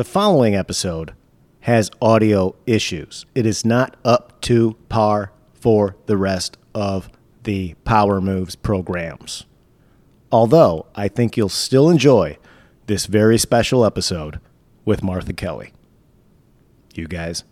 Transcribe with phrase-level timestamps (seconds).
[0.00, 1.12] The following episode
[1.60, 3.26] has audio issues.
[3.34, 7.10] It is not up to par for the rest of
[7.42, 9.44] the Power Moves programs.
[10.32, 12.38] Although I think you'll still enjoy
[12.86, 14.40] this very special episode
[14.86, 15.74] with Martha Kelly.
[16.94, 17.44] You guys.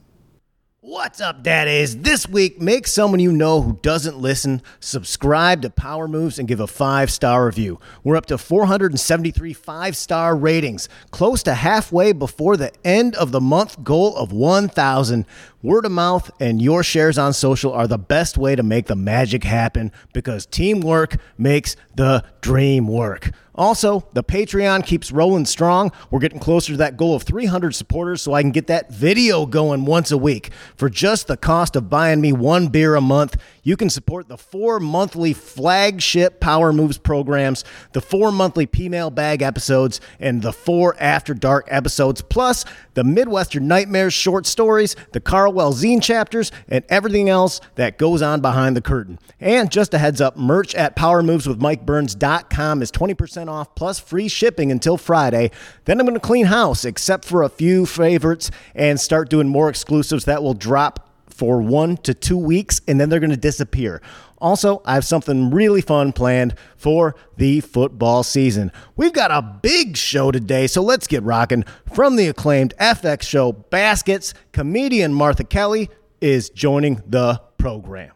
[0.88, 1.98] What's up, daddies?
[1.98, 6.60] This week, make someone you know who doesn't listen subscribe to Power Moves and give
[6.60, 7.78] a five star review.
[8.02, 13.40] We're up to 473 five star ratings, close to halfway before the end of the
[13.40, 15.26] month goal of 1,000.
[15.62, 18.96] Word of mouth and your shares on social are the best way to make the
[18.96, 23.32] magic happen because teamwork makes the dream work.
[23.58, 25.90] Also, the Patreon keeps rolling strong.
[26.12, 29.46] We're getting closer to that goal of 300 supporters so I can get that video
[29.46, 30.50] going once a week.
[30.76, 34.38] For just the cost of buying me one beer a month, you can support the
[34.38, 40.94] four monthly flagship Power Moves programs, the four monthly P-Mail Bag episodes, and the four
[41.00, 47.28] After Dark episodes, plus the Midwestern Nightmares short stories, the Carlwell Zine chapters, and everything
[47.28, 49.18] else that goes on behind the curtain.
[49.40, 54.96] And just a heads up, merch at powermoveswithmikeburns.com is 20% off plus free shipping until
[54.96, 55.50] Friday.
[55.86, 59.68] Then I'm going to clean house, except for a few favorites, and start doing more
[59.68, 64.02] exclusives that will drop for one to two weeks and then they're going to disappear.
[64.38, 68.72] Also, I have something really fun planned for the football season.
[68.96, 71.64] We've got a big show today, so let's get rocking.
[71.92, 78.12] From the acclaimed FX show Baskets, comedian Martha Kelly is joining the program.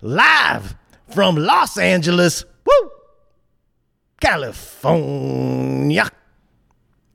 [0.00, 0.76] Live
[1.08, 2.90] from Los Angeles, woo,
[4.22, 6.08] California.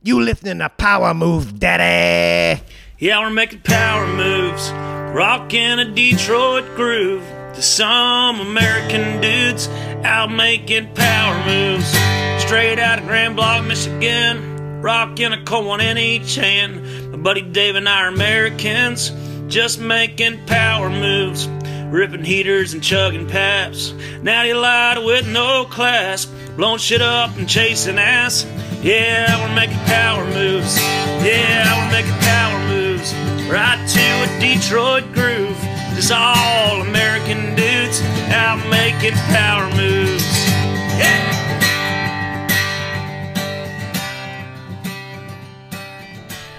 [0.03, 2.61] You lifting a power move, daddy.
[2.99, 4.69] Yeah, we're making power moves,
[5.15, 9.69] rocking a Detroit groove to some American dudes
[10.03, 11.87] out making power moves.
[12.43, 17.11] Straight out of Grand Blanc, Michigan, rocking a one in each hand.
[17.13, 19.13] My buddy Dave and I are Americans,
[19.47, 21.47] just making power moves.
[21.87, 23.93] Ripping heaters and chugging paps.
[24.21, 26.27] Natty light with no class.
[26.57, 28.43] Blowing shit up and chasing ass.
[28.81, 30.75] Yeah, we're making power moves.
[31.23, 33.13] Yeah, we're making power moves.
[33.47, 35.55] Right to a Detroit groove.
[35.93, 38.01] Just all American dudes
[38.31, 40.25] out making power moves.
[40.97, 41.37] Yeah.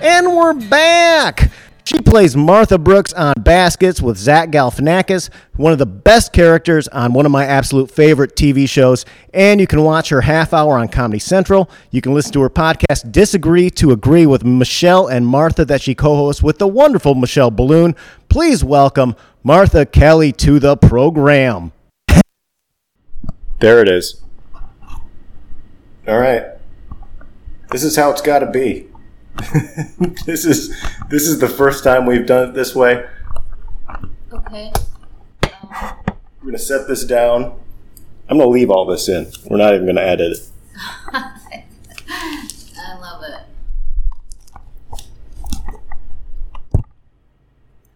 [0.00, 1.50] And we're back.
[1.88, 7.14] She plays Martha Brooks on Baskets with Zach Galifianakis, one of the best characters on
[7.14, 9.06] one of my absolute favorite TV shows.
[9.32, 11.70] And you can watch her half hour on Comedy Central.
[11.90, 15.94] You can listen to her podcast, Disagree to Agree, with Michelle and Martha, that she
[15.94, 17.96] co hosts with the wonderful Michelle Biloon.
[18.28, 21.72] Please welcome Martha Kelly to the program.
[23.60, 24.20] There it is.
[26.06, 26.48] All right.
[27.70, 28.87] This is how it's got to be.
[30.26, 30.70] this is
[31.08, 33.06] this is the first time we've done it this way.
[34.32, 34.72] Okay.
[36.40, 37.58] We're gonna set this down.
[38.28, 39.30] I'm gonna leave all this in.
[39.46, 40.48] We're not even gonna edit it.
[41.12, 41.64] I
[43.00, 43.46] love it.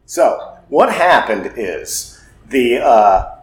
[0.07, 3.37] So what happened is the uh,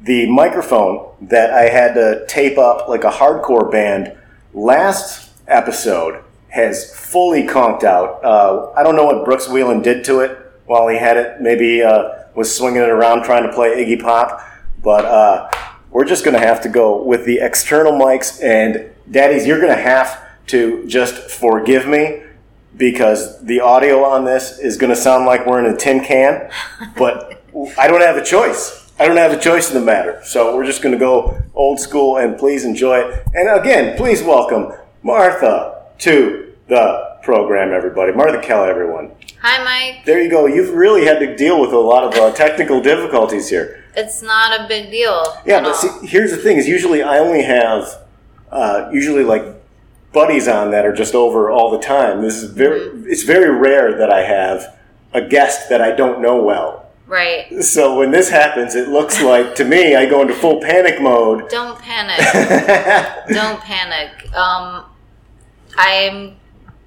[0.00, 4.16] the microphone that I had to tape up like a hardcore band
[4.52, 8.22] last episode has fully conked out.
[8.24, 11.40] Uh, I don't know what Brooks Wheelan did to it while he had it.
[11.40, 14.40] Maybe uh, was swinging it around trying to play Iggy Pop,
[14.82, 15.50] but uh,
[15.90, 18.42] we're just going to have to go with the external mics.
[18.42, 22.22] And daddies, you're going to have to just forgive me
[22.76, 26.50] because the audio on this is going to sound like we're in a tin can,
[26.96, 27.44] but
[27.78, 28.90] I don't have a choice.
[28.98, 30.20] I don't have a choice in the matter.
[30.24, 33.26] So we're just going to go old school and please enjoy it.
[33.34, 34.72] And again, please welcome
[35.02, 38.12] Martha to the program, everybody.
[38.12, 39.12] Martha Kelly, everyone.
[39.42, 40.04] Hi, Mike.
[40.04, 40.46] There you go.
[40.46, 43.84] You've really had to deal with a lot of uh, technical difficulties here.
[43.96, 45.22] It's not a big deal.
[45.44, 45.74] Yeah, but all.
[45.74, 48.02] see, here's the thing: is usually I only have
[48.50, 49.42] uh, usually like
[50.12, 52.22] buddies on that are just over all the time.
[52.22, 52.80] This is very
[53.10, 54.76] it's very rare that I have
[55.12, 56.88] a guest that I don't know well.
[57.06, 57.62] right.
[57.62, 61.48] So when this happens, it looks like to me I go into full panic mode.
[61.48, 62.20] Don't panic.
[63.28, 64.32] Don't panic.
[64.34, 64.84] Um,
[65.76, 66.36] I'm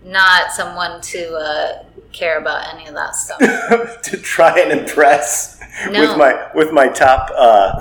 [0.03, 3.39] not someone to uh, care about any of that stuff.
[4.03, 5.59] to try and impress
[5.89, 6.01] No.
[6.01, 7.79] with my with my top uh,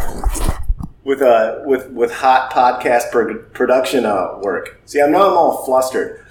[1.05, 4.81] with uh, with with hot podcast pro- production uh, work.
[4.87, 6.25] See, I'm now I'm all flustered.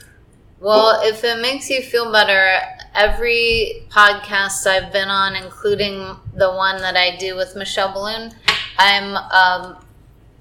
[0.59, 2.59] Well, if it makes you feel better,
[2.93, 8.31] every podcast I've been on, including the one that I do with Michelle Biloon,
[8.77, 9.83] I'm um,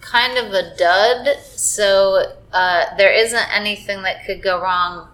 [0.00, 1.36] kind of a dud.
[1.56, 5.08] So uh, there isn't anything that could go wrong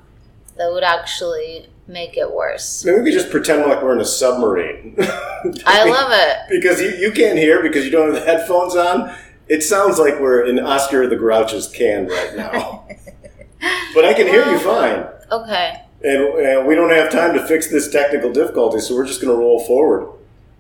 [0.57, 2.85] that would actually make it worse.
[2.85, 4.95] Maybe we could just pretend like we're in a submarine.
[5.67, 6.39] I love it.
[6.51, 9.15] because you, you can't hear because you don't have the headphones on.
[9.49, 12.87] It sounds like we're in Oscar the Grouch's can right now.
[13.95, 15.07] but I can hear you fine.
[15.31, 15.83] Okay.
[16.03, 19.35] And, and we don't have time to fix this technical difficulty, so we're just going
[19.35, 20.13] to roll forward.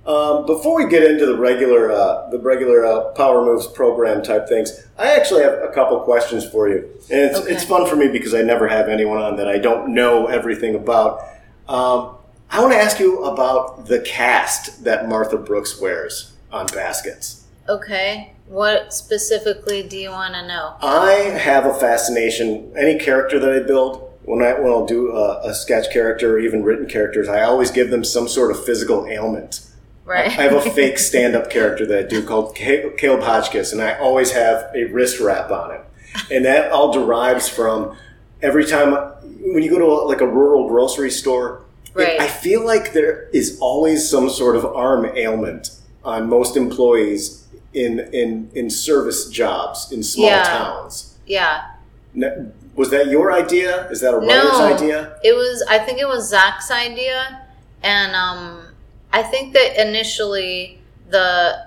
[0.06, 4.48] Um, before we get into the regular, uh, the regular uh, Power Moves program type
[4.48, 7.52] things, I actually have a couple questions for you, and it's, Okay.
[7.52, 10.76] it's fun for me because I never have anyone on that I don't know everything
[10.76, 11.20] about.
[11.68, 12.12] Um,
[12.50, 17.42] I want to ask you about the cast that Martha Brooks wears on baskets.
[17.68, 18.32] Okay.
[18.46, 20.76] What specifically do you want to know?
[20.80, 22.72] I have a fascination.
[22.78, 26.38] Any character that I build, when I when I'll do a, a sketch character or
[26.38, 29.62] even written characters, I always give them some sort of physical ailment.
[30.06, 30.26] Right.
[30.28, 34.30] I have a fake stand-up character that I do called Caleb Hotchkiss, and I always
[34.32, 35.80] have a wrist wrap on it,
[36.30, 37.96] and that all derives from
[38.40, 38.92] every time
[39.40, 41.62] when you go to a, like a rural grocery store.
[41.92, 42.20] Right.
[42.20, 45.70] I feel like there is always some sort of arm ailment
[46.04, 47.44] on most employees
[47.74, 50.42] in in in service jobs in small Yeah.
[50.44, 51.14] towns.
[51.26, 51.62] yeah.
[52.14, 53.88] N- Was that your idea?
[53.90, 54.72] Is that a writer's No.
[54.74, 55.16] idea?
[55.24, 55.64] It was.
[55.68, 57.40] I think it was Zach's idea,
[57.82, 58.65] and um,
[59.12, 61.66] I think that initially the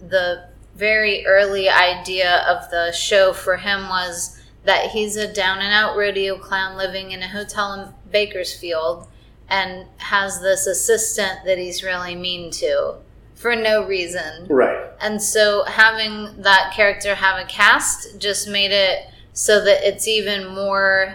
[0.00, 5.72] the very early idea of the show for him was that he's a down and
[5.72, 9.08] out rodeo clown living in a hotel in Bakersfield
[9.48, 12.94] and has this assistant that he's really mean to
[13.34, 14.46] for no reason.
[14.48, 14.86] Right.
[15.00, 20.54] And so having that character have a cast just made it so that it's even
[20.54, 21.14] more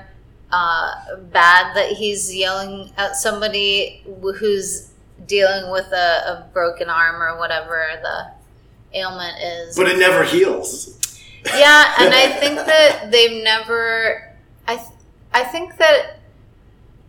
[0.51, 4.03] uh, bad that he's yelling at somebody
[4.39, 4.92] who's
[5.27, 5.95] dealing with a,
[6.47, 9.75] a broken arm or whatever the ailment is.
[9.75, 10.99] But it never heals.
[11.45, 14.33] yeah, and I think that they've never.
[14.67, 14.87] I th-
[15.33, 16.19] I think that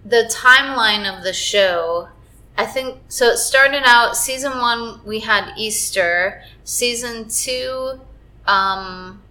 [0.04, 2.08] the timeline of the show.
[2.56, 3.30] I think so.
[3.30, 5.00] It started out season one.
[5.04, 6.42] We had Easter.
[6.62, 8.00] Season two.
[8.46, 9.22] Um,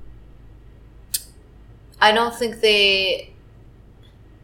[2.02, 3.33] I don't think they.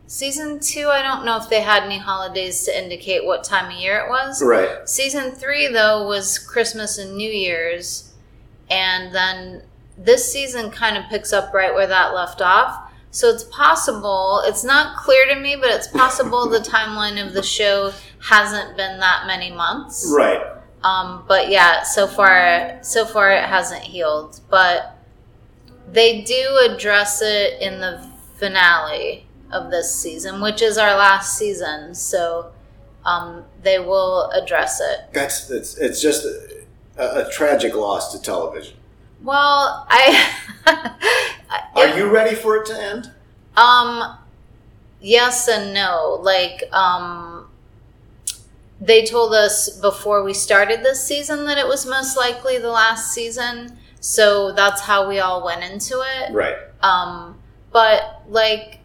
[0.09, 0.87] Season two.
[0.87, 4.09] I don't know if they had any holidays to indicate what time of year it
[4.09, 4.41] was.
[4.41, 4.89] Right.
[4.89, 8.11] Season three, though, was Christmas and New Year's.
[8.71, 9.61] And then
[9.99, 12.91] this season kind of picks up right where that left off.
[13.11, 17.43] So it's possible, it's not clear to me, but it's possible the timeline of the
[17.43, 20.11] show hasn't been that many months.
[20.11, 20.41] Right.
[20.83, 24.39] Um, but yeah, so far, so far it hasn't healed.
[24.49, 24.97] But
[25.87, 31.95] they do address it in the finale of this season, which is our last season.
[31.95, 32.51] So
[33.05, 35.13] um, they will address it.
[35.13, 38.77] That's it's it's just a, a tragic loss to television.
[39.21, 40.35] Well, I.
[41.75, 43.11] Are you ready for it to end?
[43.55, 44.17] Um,
[45.01, 46.19] yes and no.
[46.21, 47.47] Like, um,
[48.79, 53.13] they told us before we started this season that it was most likely the last
[53.13, 53.77] season.
[53.99, 56.33] So that's how we all went into it.
[56.33, 56.55] Right.
[56.81, 57.37] Um,
[57.71, 58.79] but like,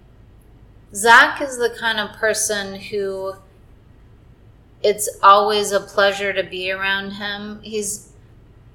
[0.94, 3.34] Zach is the kind of person who
[4.82, 7.60] it's always a pleasure to be around him.
[7.62, 8.12] He's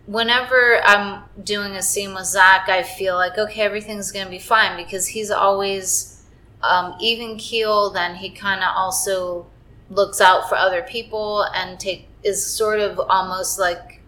[0.06, 4.76] whenever I'm doing a scene with Zach, I feel like okay, everything's gonna be fine
[4.76, 6.24] because he's always
[6.62, 9.46] um, even keeled, and he kind of also
[9.90, 14.02] looks out for other people and take is sort of almost like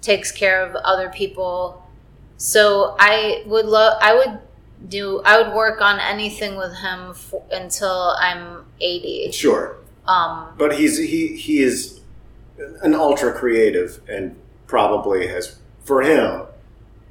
[0.00, 1.82] takes care of other people.
[2.36, 4.38] So I would love, I would
[4.88, 9.30] do, I would work on anything with him f until I'm eighty.
[9.32, 9.76] Sure.
[10.06, 12.00] Um, But he's he he is
[12.82, 16.46] an ultra creative and probably has for him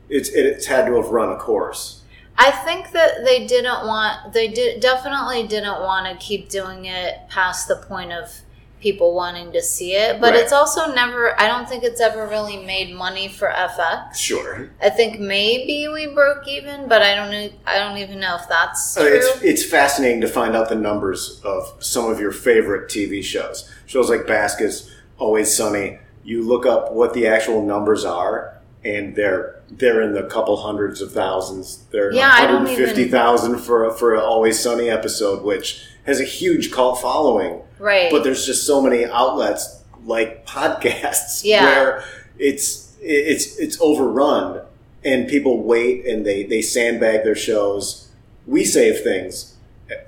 [0.10, 2.02] it's it's had to have run a course.
[2.38, 7.20] I think that they didn't want they did definitely didn't want to keep doing it
[7.30, 8.42] past the point of
[8.86, 10.42] people wanting to see it, but Right.
[10.42, 14.16] it's also never I don't think it's ever really made money for FX.
[14.20, 14.70] Sure.
[14.80, 18.48] I think maybe we broke even, but I don't know I don't even know if
[18.48, 19.16] that's Uh, true.
[19.16, 23.68] It's it's fascinating to find out the numbers of some of your favorite TV shows.
[23.88, 24.88] Shows like Baskets,
[25.18, 25.98] Always Sunny.
[26.24, 31.02] You look up what the actual numbers are, and they're they're in the couple hundreds
[31.02, 31.86] of thousands.
[31.92, 36.72] They're Yeah, I don't 150,000 for for an Always Sunny episode, which has a huge
[36.72, 37.62] cult following.
[37.80, 38.12] Right.
[38.12, 41.66] But there's just so many outlets like podcasts Yeah.
[41.66, 42.04] where
[42.38, 44.62] it's it's it's overrun
[45.04, 48.08] and people wait and they they sandbag their shows.
[48.48, 49.56] We save things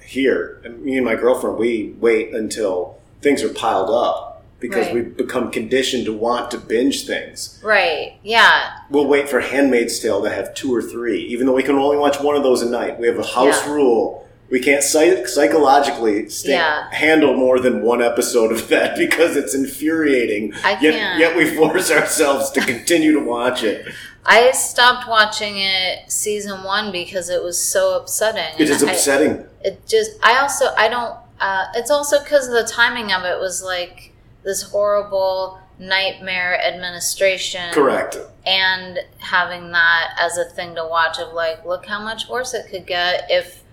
[0.03, 0.61] here.
[0.63, 4.95] And me and my girlfriend, we wait until things are piled up because Right.
[4.95, 7.59] we've become conditioned to want to binge things.
[7.63, 8.13] right.
[8.23, 8.71] Yeah.
[8.89, 11.97] We'll wait for Handmaid's Tale to have two or three, even though we can only
[11.97, 12.99] watch one of those a night.
[12.99, 13.73] We have a house Yeah.
[13.73, 16.89] rule We can't psych- psychologically stay, Yeah.
[16.93, 20.53] handle more than one episode of that because it's infuriating.
[20.63, 21.19] I yet, can't.
[21.19, 23.85] yet we force ourselves to continue to watch it.
[24.25, 28.53] I stopped watching it season one because it was so upsetting.
[28.59, 29.45] It is is I- upsetting.
[29.63, 33.39] it just i also i don't uh, it's also because of the timing of it
[33.39, 34.11] was like
[34.43, 38.17] this horrible nightmare administration Correct.
[38.45, 42.69] and having that as a thing to watch of like look how much worse it
[42.69, 43.63] could get if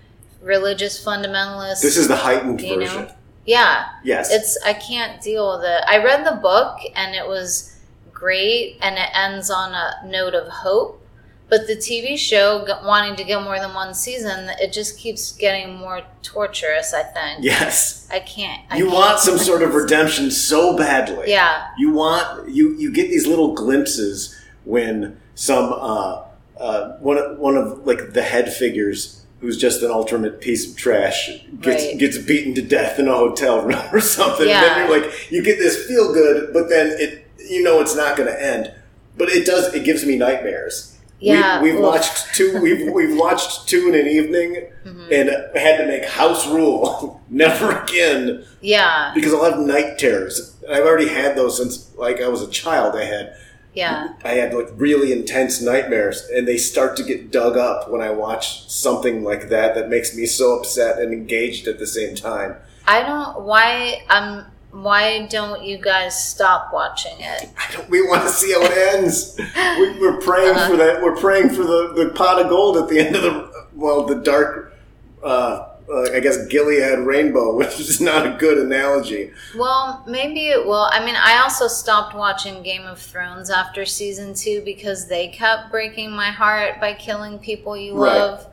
[0.42, 3.08] religious fundamentalists This is the heightened you know version.
[3.46, 4.30] yeah Yes.
[4.32, 7.76] it's i can't deal with it i read the book and it was
[8.12, 11.00] great and it ends on a note of hope
[11.48, 15.74] but the tv show wanting to get more than one season it just keeps getting
[15.76, 18.08] more torturous i think yes.
[18.10, 18.94] i can't I You can't.
[18.96, 21.30] want some sort of redemption so badly.
[21.30, 26.22] yeah You want you you get these little glimpses when some uh,
[26.58, 30.74] uh, one of- one of like the head figures who's just an ultimate piece of
[30.76, 31.28] trash
[31.60, 31.98] gets Right.
[31.98, 34.42] gets beaten to death in a hotel room or something.
[34.42, 34.60] And Yeah.
[34.62, 38.16] then you're like you get this feel good, but then it you know it's not
[38.16, 38.72] going to end.
[39.18, 39.72] But it does.
[39.74, 40.96] It gives me nightmares.
[41.20, 41.84] Yeah, we, we've oof.
[41.86, 42.58] watched two.
[42.62, 45.12] We've we've watched two in an evening, Mm-hmm.
[45.12, 50.56] and had to make house rule never again yeah because I'll have night terrors.
[50.70, 52.94] I've already had those since like I was a child.
[52.96, 53.34] I had
[53.74, 58.00] yeah I had like really intense nightmares, and they start to get dug up when
[58.00, 62.14] I watch something like that that makes me so upset and engaged at the same
[62.14, 62.56] time.
[62.86, 68.22] i don't why um why don't you guys stop watching it I don't, we want
[68.22, 69.38] to see how it ends.
[69.80, 70.68] We, we're praying Uh-huh.
[70.70, 71.00] for that.
[71.02, 74.16] We're praying for the, the pot of gold at the end of the well, the
[74.16, 74.74] dark.
[75.22, 79.32] Uh, uh, I guess Gilead rainbow, which is not a good analogy.
[79.56, 80.88] Well, maybe it will.
[80.90, 85.70] I mean, I also stopped watching Game of Thrones after season two because they kept
[85.70, 88.16] breaking my heart by killing people you Right.
[88.16, 88.46] love.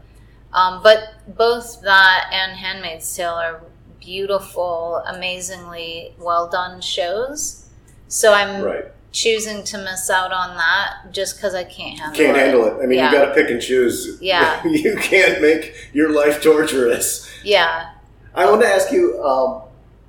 [0.53, 3.61] Um, but both that and Handmaid's Tale are
[4.01, 7.65] beautiful, amazingly well done shows.
[8.07, 8.85] So I'm Right.
[9.11, 12.39] Choosing to miss out on that just because I can't handle Can't it.
[12.39, 12.83] handle it.
[12.83, 13.11] I mean, yeah.
[13.11, 14.17] you got to pick and choose.
[14.21, 14.63] Yeah.
[14.67, 17.29] you can't make your life torturous.
[17.43, 17.91] Yeah.
[18.33, 19.63] I want to ask you um,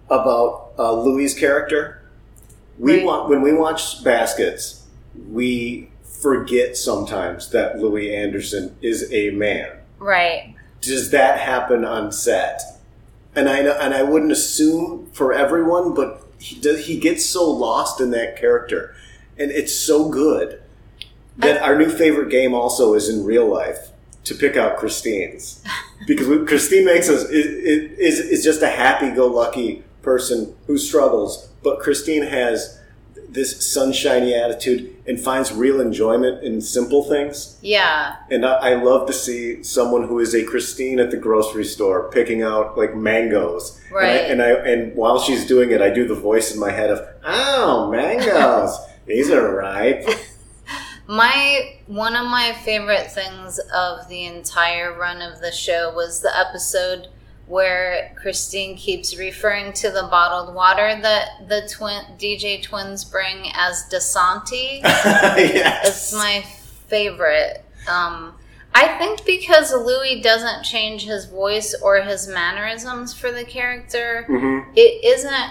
[0.09, 2.01] about uh, Louie's character.
[2.79, 3.05] We Right.
[3.05, 4.85] want when we watch Baskets,
[5.31, 9.71] we forget sometimes that Louie Anderson is a man.
[9.99, 10.55] Right.
[10.81, 12.63] Does that happen on set?
[13.35, 16.87] And I and I wouldn't assume for everyone, but he does.
[16.87, 18.95] He gets so lost in that character,
[19.39, 20.61] and it's so good
[21.37, 23.91] that our new favorite game also is in real life
[24.25, 25.65] to pick out Christine's
[26.07, 27.47] because we, Christine makes us is,
[27.99, 32.81] is is just a happy-go-lucky person who struggles, but Christine has
[33.33, 37.59] this sunshiny attitude and finds real enjoyment in simple things.
[37.63, 38.17] Yeah.
[38.31, 42.11] And I, I love to see someone who is a Christine at the grocery store
[42.11, 43.81] picking out like mangoes.
[43.91, 44.31] Right.
[44.31, 46.71] And I, and I and while she's doing it, I do the voice in my
[46.71, 48.77] head of, "Oh, mangoes!
[49.07, 50.09] These are ripe."
[51.09, 56.35] My one of my favorite things of the entire run of the show was the
[56.35, 57.09] episode
[57.47, 63.85] where Christine keeps referring to the bottled water that the twin DJ twins bring as
[63.93, 64.81] Dasanti.
[64.83, 65.89] yes.
[65.89, 66.43] It's my
[66.89, 67.65] favorite.
[67.89, 68.35] Um,
[68.75, 74.67] I think because Louie doesn't change his voice or his mannerisms for the character, Mhm.
[74.77, 75.51] it isn't.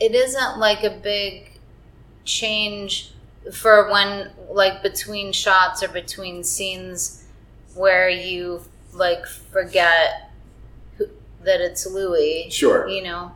[0.00, 1.58] It isn't like a big
[2.24, 3.12] change
[3.52, 7.24] for when like between shots or between scenes
[7.74, 10.27] where you like forget
[11.48, 12.86] that it's Louie Sure.
[12.88, 13.32] you know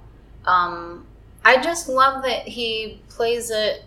[0.47, 1.07] um
[1.45, 3.85] i just love that he plays it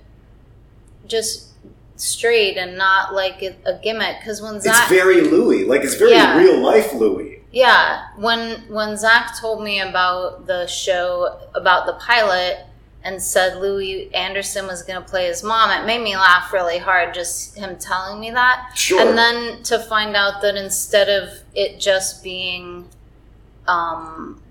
[1.07, 1.49] just
[1.95, 5.63] straight and not like a, gimmick because when Zach, It's very Louie.
[5.63, 6.37] Like it's very Yeah.
[6.37, 7.41] real life Louie.
[7.51, 12.65] yeah when when zach told me about the show about the pilot
[13.03, 16.79] and said louie anderson was going to play his mom it made me laugh really
[16.79, 18.99] hard just him telling me that Sure.
[19.07, 22.89] and then to find out that instead of it just being
[23.67, 24.41] um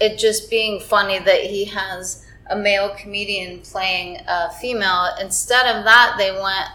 [0.00, 5.08] it just being funny that he has a male comedian playing a female.
[5.20, 6.68] Instead of that they went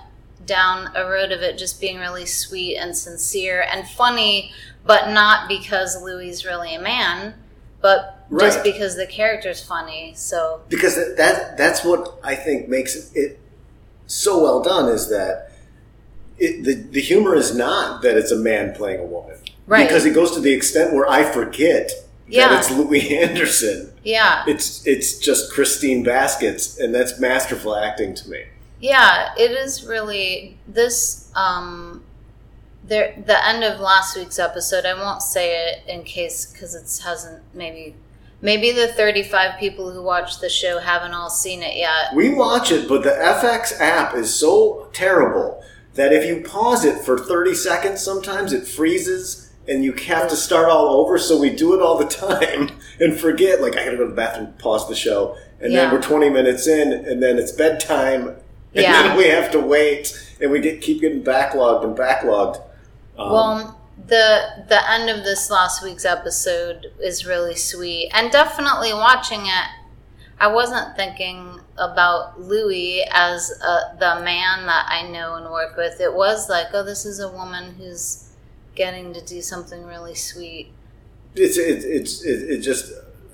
[0.46, 4.52] down a road of it just being really sweet and sincere and funny
[4.86, 7.36] but not because louie is really a man
[7.82, 8.46] but right.
[8.46, 10.62] just because the character's funny so.
[10.70, 13.40] Because that, that that's what I think makes it
[14.08, 15.52] so well done is that
[16.38, 19.38] it, the the humor is not that it's a man playing a woman,
[19.70, 19.88] Right.
[19.88, 21.92] Because it goes to the extent where I forget
[22.28, 22.50] Yeah.
[22.50, 23.94] that it's Louie Anderson.
[24.04, 28.44] yeah It's it's just Christine Baskets, and that's masterful acting to me.
[28.82, 32.04] Yeah, it is really this um
[32.84, 34.86] there the end of last week's episode.
[34.86, 37.96] I won't say it in case because it hasn't maybe
[38.42, 42.16] maybe the 35 people who watch the show haven't all seen it yet.
[42.16, 45.62] We watch it, but the FX app is so terrible
[45.96, 50.36] that if you pause it for 30 seconds, sometimes it freezes and you have to
[50.36, 51.18] start all over.
[51.18, 54.16] So we do it all the time and forget, like, I gotta go to the
[54.16, 55.38] bathroom, pause the show.
[55.62, 55.86] And Yeah.
[55.86, 58.30] then we're 20 minutes in, and then it's bedtime.
[58.76, 58.92] And Yeah.
[59.10, 62.62] then we have to wait, and we get keep getting backlogged and backlogged.
[63.18, 68.94] Um, Well, the the end of this last week's episode is really sweet, and definitely
[68.94, 69.66] watching it,
[70.40, 76.00] I wasn't thinking about Louie as uh the man that I know and work with.
[76.00, 78.29] It was like, oh, this is a woman who's
[78.76, 80.72] getting to do something really sweet.
[81.36, 82.92] it's it, it's it, it just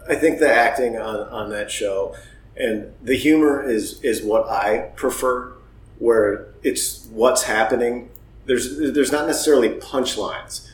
[0.10, 2.16] I think the acting on, on that show
[2.58, 5.54] and the humor is is what I prefer
[6.00, 8.10] where it's what's happening
[8.46, 10.68] there's there's not necessarily punchlines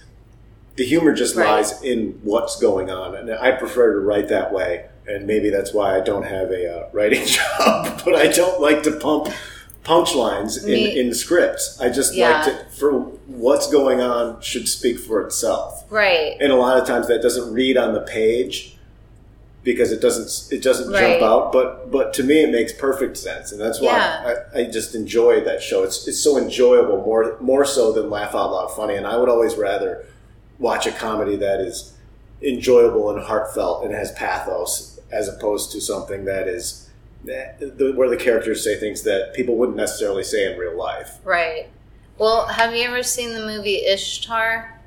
[0.77, 1.47] the humor just Right.
[1.49, 5.73] lies in what's going on and I prefer to write that way and maybe that's
[5.73, 9.29] why I don't have a uh, writing job but I don't like to pump
[9.83, 12.43] punchlines in, in scripts I just Yeah.
[12.43, 12.91] like to for
[13.27, 16.37] what's going on should speak for itself Right.
[16.39, 18.77] and a lot of times that doesn't read on the page
[19.63, 21.19] because it doesn't it doesn't Right.
[21.19, 24.33] jump out but but to me it makes perfect sense and that's why Yeah.
[24.55, 28.35] I, I just enjoy that show it's it's so enjoyable more more so than laugh
[28.35, 30.05] out loud funny and i would always rather
[30.59, 31.93] watch a comedy that is
[32.43, 36.87] enjoyable and heartfelt and has pathos as opposed to something that is
[37.23, 41.69] where the characters say things that people wouldn't necessarily say in real life Right.
[42.17, 44.80] Well, have you ever seen the movie Ishtar?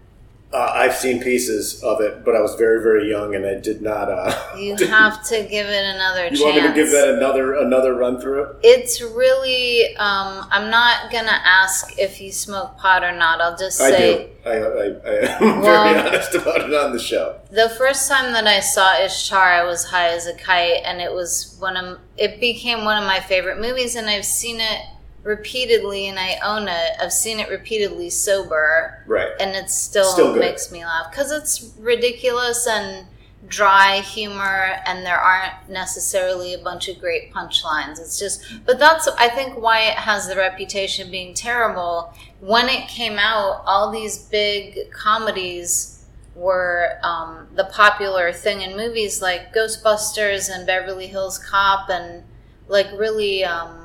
[0.54, 3.82] Uh, i've seen pieces of it but i was very very young and i did
[3.82, 6.38] not uh, You have to give it another chance.
[6.40, 6.56] You chance.
[6.56, 8.54] want me to give that another another run through?
[8.62, 9.94] It's really.
[9.96, 13.40] Um, I'm not gonna ask if you smoke pot or not.
[13.40, 14.48] I'll just I say do.
[14.48, 17.40] I, I, I am Well- very honest about it on the show.
[17.50, 21.12] the first time that I saw Ishtar, I was high as a kite, and it
[21.12, 21.98] was one of.
[22.16, 24.80] It became one of my favorite movies, and I've seen it
[25.24, 26.90] repeatedly, and I own it.
[27.00, 29.30] I've seen it repeatedly sober, Right.
[29.40, 33.06] and it still, Still makes me laugh because it's ridiculous and
[33.46, 39.06] dry humor and there aren't necessarily a bunch of great punchlines it's just but that's
[39.18, 42.10] i think why it has the reputation of being terrible
[42.40, 49.20] when it came out all these big comedies were um, the popular thing in movies
[49.20, 52.24] like ghostbusters and beverly hills cop and
[52.68, 53.83] like really um,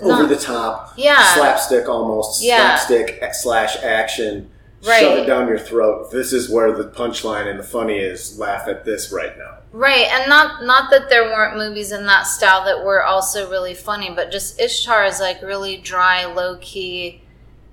[0.00, 1.34] Over not- the top, Yeah.
[1.34, 2.76] slapstick almost, Yeah.
[2.76, 4.50] slapstick slash action,
[4.84, 5.00] Right.
[5.00, 6.10] shove it down your throat.
[6.10, 8.38] This is where the punchline and the funny is.
[8.38, 9.58] Laugh at this right now.
[9.72, 13.74] Right, and not not that there weren't movies in that style that were also really
[13.74, 17.22] funny, but just Ishtar is like really dry, low key,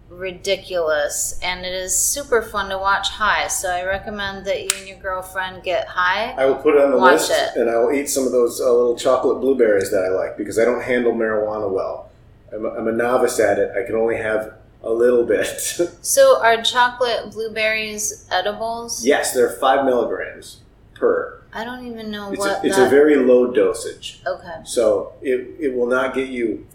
[0.09, 3.47] ridiculous, and it is super fun to watch high.
[3.47, 6.33] So I recommend that you and your girlfriend get high.
[6.37, 7.59] I will put it on the list, it.
[7.59, 10.59] and I will eat some of those uh, little chocolate blueberries that I like because
[10.59, 12.08] I don't handle marijuana well.
[12.53, 13.71] I'm a, I'm a novice at it.
[13.77, 15.47] I can only have a little bit.
[16.01, 19.05] So are chocolate blueberries edibles?
[19.05, 20.61] yes, they're five milligrams
[20.93, 21.41] per.
[21.53, 22.87] I don't even know It's, what a, it's that.
[22.87, 24.21] a very low dosage.
[24.25, 24.61] okay.
[24.63, 26.67] So it, it will not get you,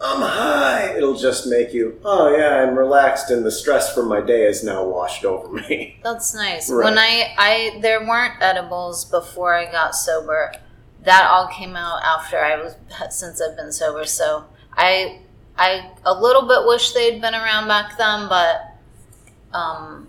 [0.00, 0.94] I'm high.
[0.96, 4.64] It'll just make you, oh yeah, I'm relaxed and the stress from my day is
[4.64, 5.98] now washed over me.
[6.02, 6.70] That's nice.
[6.70, 6.84] Right.
[6.84, 10.52] When I, I there weren't edibles before I got sober.
[11.02, 12.76] That all came out after I was
[13.10, 14.04] since I've been sober.
[14.06, 15.20] So I
[15.56, 18.76] I a little bit wish they'd been around back then, but
[19.52, 20.08] um,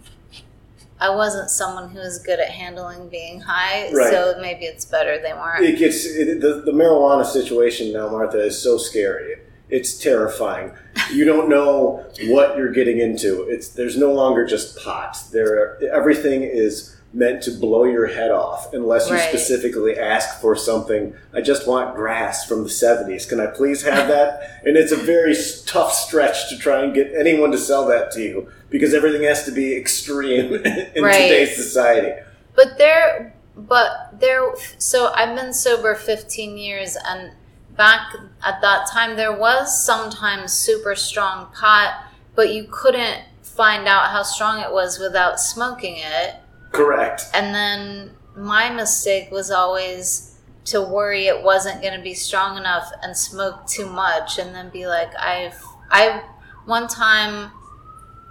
[0.99, 3.91] I wasn't someone who was good at handling being high.
[3.91, 4.11] Right.
[4.11, 5.63] So maybe it's better they weren't.
[5.63, 9.35] It gets, it, the, the marijuana situation now, Martha, is so scary.
[9.69, 10.71] It's terrifying.
[11.11, 13.43] You don't know what you're getting into.
[13.43, 15.17] It's There's no longer just pot.
[15.31, 19.29] There, everything is meant to blow your head off unless you Right.
[19.29, 21.15] specifically ask for something.
[21.33, 23.25] I just want grass from the 70s.
[23.27, 24.59] Can I please have that?
[24.65, 28.21] and it's a very tough stretch to try and get anyone to sell that to
[28.21, 30.53] you because everything has to be extreme
[30.95, 31.13] in Right.
[31.13, 32.11] today's society.
[32.55, 34.53] But there, but there.
[34.77, 37.31] So I've been sober 15 years, and
[37.77, 38.01] back
[38.45, 44.23] at that time, there was sometimes super strong pot, but you couldn't find out how
[44.23, 46.35] strong it was without smoking it.
[46.75, 47.23] Correct.
[47.33, 52.91] And then my mistake was always to worry it wasn't going to be strong enough
[53.01, 55.61] and smoke too much, and then be like, I've,
[55.91, 56.21] I,
[56.65, 57.51] one time,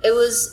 [0.03, 0.53] it was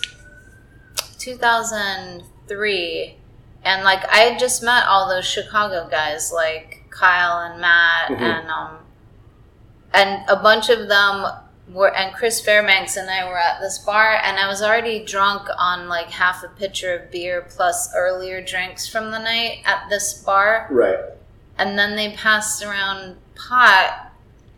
[1.19, 3.17] 2003
[3.63, 8.19] and like i had just met all those chicago guys like kyle and matt Mhm.
[8.21, 8.77] and um
[9.93, 11.25] and a bunch of them
[11.73, 15.47] were, and Chris Fairbanks and I were at this bar, and I was already drunk
[15.57, 20.13] on like half a pitcher of beer plus earlier drinks from the night at this
[20.23, 20.67] bar.
[20.69, 20.97] Right.
[21.57, 24.11] And then they passed around pot.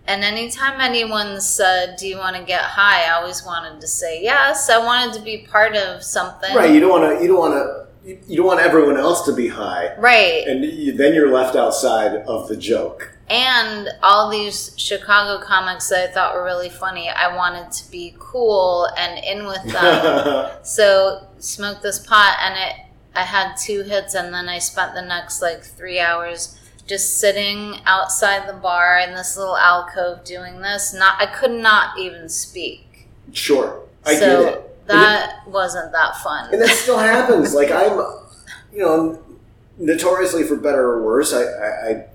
[0.05, 3.05] And anytime anyone said, Do you want to get high?
[3.05, 4.69] I always wanted to say yes.
[4.69, 6.53] I wanted to be part of something.
[6.55, 6.73] Right.
[6.73, 7.23] You don't want to.
[7.23, 7.83] You don't want to.
[8.27, 10.45] You don't want everyone else to be high, Right.
[10.45, 13.12] and you, then you're left outside of the joke.
[13.29, 18.15] And all these Chicago comics that I thought were really funny, I wanted to be
[18.19, 20.51] cool and in with them.
[20.63, 22.79] so smoked this pot, and it.
[23.15, 26.57] I had two hits, and then I spent the next like three hours
[26.87, 30.93] just sitting outside the bar in this little alcove doing this.
[30.93, 33.07] Not, I could not even speak.
[33.31, 34.55] sure, I so get it.
[34.55, 36.51] And it- that wasn't that fun.
[36.51, 37.53] and that still happens.
[37.53, 37.97] Like I'm,
[38.73, 39.23] you know,
[39.77, 42.05] notoriously for better or worse, I I, I,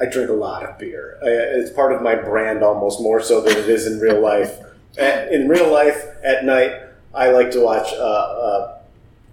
[0.00, 1.18] I drink a lot of beer.
[1.22, 4.58] I, it's part of my brand almost more so than it is in real life.
[4.98, 6.72] At, in real life, at night,
[7.14, 8.78] I like to watch uh, uh,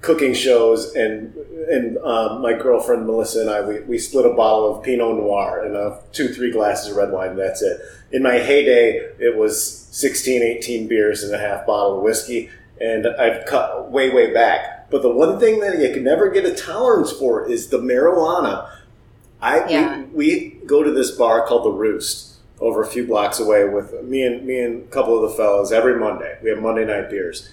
[0.01, 1.35] cooking shows, and
[1.69, 5.65] and um, my girlfriend Melissa and I we, we split a bottle of Pinot Noir
[5.65, 7.35] and uh, two three glasses of red wine.
[7.35, 7.79] That's it.
[8.11, 12.49] In my heyday, it was 16, 18 beers and a half bottle of whiskey,
[12.79, 14.89] and I've cut way way back.
[14.89, 18.69] But the one thing that you can never get a tolerance for is the marijuana.
[19.41, 20.03] I Yeah.
[20.13, 24.03] we, we go to this bar called the Roost over a few blocks away with
[24.03, 26.37] me and me and a couple of the fellas every Monday.
[26.41, 27.49] We have Monday night beers,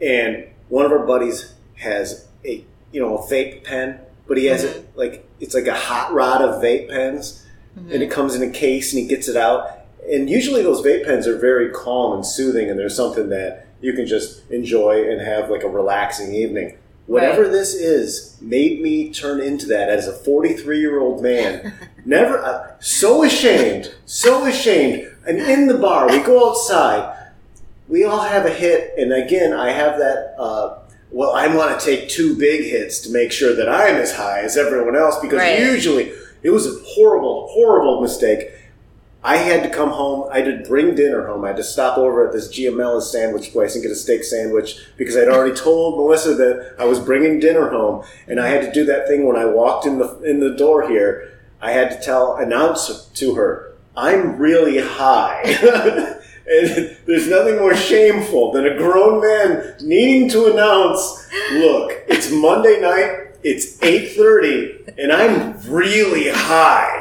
[0.00, 4.64] and one of our buddies has a you know a vape pen, but he has
[4.64, 4.98] it mm-hmm.
[4.98, 7.46] like it's like a hot rod of vape pens,
[7.78, 7.92] mm-hmm.
[7.92, 9.70] and it comes in a case, and he gets it out.
[10.10, 13.92] And usually those vape pens are very calm and soothing, and there's something that you
[13.92, 16.78] can just enjoy and have like a relaxing evening.
[17.08, 17.52] Whatever Right.
[17.52, 21.72] this is made me turn into that as a 43 year old man.
[22.04, 25.10] Never, uh, so ashamed, so ashamed.
[25.26, 27.16] And in the bar, we go outside,
[27.88, 30.34] we all have a hit, and again, I have that.
[30.38, 30.74] Uh,
[31.10, 34.40] well, I want to take two big hits to make sure that I'm as high
[34.40, 35.58] as everyone else because Right.
[35.60, 38.50] usually it was a horrible, horrible mistake.
[39.22, 40.28] I had to come home.
[40.30, 41.44] I had to bring dinner home.
[41.44, 44.78] I had to stop over at this Giamela's sandwich place and get a steak sandwich
[44.96, 48.72] because I'd already told Melissa that I was bringing dinner home, and I had to
[48.72, 51.32] do that thing when I walked in the in the door here.
[51.60, 55.42] I had to tell announce to her, "I'm really high."
[56.46, 62.80] and there's nothing more shameful than a grown man needing to announce, "Look, it's Monday
[62.80, 63.34] night.
[63.42, 66.97] It's 8:30, and I'm really high."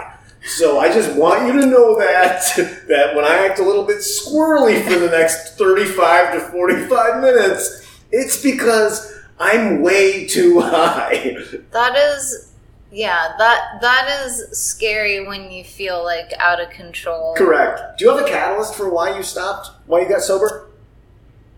[0.47, 2.41] So I just want you to know that
[2.87, 7.85] that when I act a little bit squirrely for the next 35 to 45 minutes,
[8.11, 11.35] it's because I'm way too high.
[11.71, 12.53] That is,
[12.91, 17.35] yeah, that that is scary when you feel like out of control.
[17.35, 17.99] Correct.
[17.99, 19.69] Do you have a catalyst for why you stopped?
[19.85, 20.69] Why you got sober?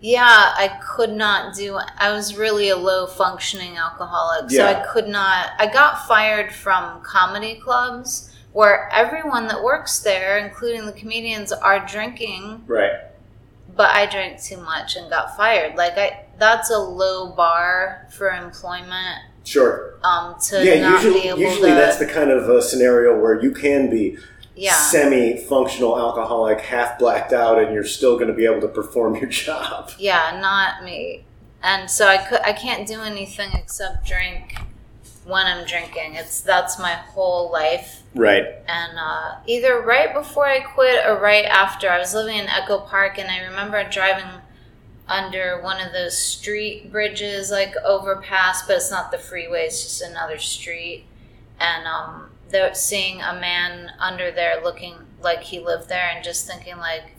[0.02, 1.78] Yeah, I could not do.
[1.98, 4.80] I was really a low functioning alcoholic, so Yeah.
[4.82, 5.50] I could not.
[5.58, 11.84] I got fired from comedy clubs where everyone that works there, including the comedians, are
[11.86, 12.92] drinking, Right.
[13.76, 15.76] but I drank too much and got fired.
[15.76, 19.18] Like I, that's a low bar for employment.
[19.44, 19.94] Sure.
[20.02, 23.18] Um, to Yeah, not be usually able usually to, that's the kind of uh, scenario
[23.20, 24.18] where you can be
[24.54, 24.74] yeah.
[24.74, 29.30] semi-functional alcoholic, half blacked out, and you're still going to be able to perform your
[29.30, 29.90] job.
[29.98, 31.24] Yeah, not me.
[31.62, 34.56] And so I could I can't do anything except drink
[35.30, 36.16] when I'm drinking.
[36.16, 38.02] It's that's my whole life.
[38.14, 38.44] Right.
[38.66, 42.80] And uh, either right before I quit or right after, I was living in Echo
[42.80, 44.40] Park, and I remember driving
[45.08, 50.02] under one of those street bridges, like overpass, but it's not the freeway; it's just
[50.02, 51.06] another street.
[51.60, 56.46] And um, they're seeing a man under there looking like he lived there, and just
[56.46, 57.12] thinking like,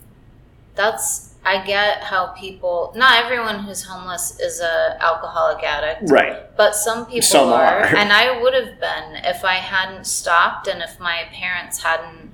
[0.74, 1.31] that's.
[1.44, 2.92] I get how people.
[2.94, 6.10] Not everyone who's homeless is a alcoholic addict.
[6.10, 6.56] Right.
[6.56, 7.84] But some people Some are, are.
[7.96, 12.30] and I would have been if I hadn't stopped and if my parents hadn't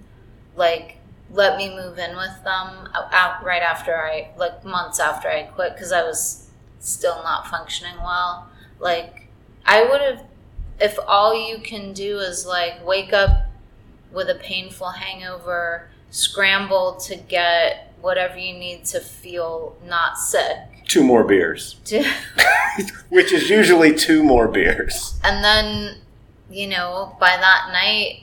[0.56, 0.96] like
[1.30, 5.74] let me move in with them out right after I like months after I quit
[5.74, 6.48] because I was
[6.80, 8.48] still not functioning well.
[8.78, 9.28] Like
[9.64, 10.24] I would have
[10.80, 13.50] if all you can do is like wake up
[14.12, 20.56] with a painful hangover, scramble to get whatever you need to feel not sick.
[20.86, 21.76] Two more beers,
[23.08, 25.18] which is usually two more beers.
[25.24, 25.98] and then
[26.50, 28.22] you know by that night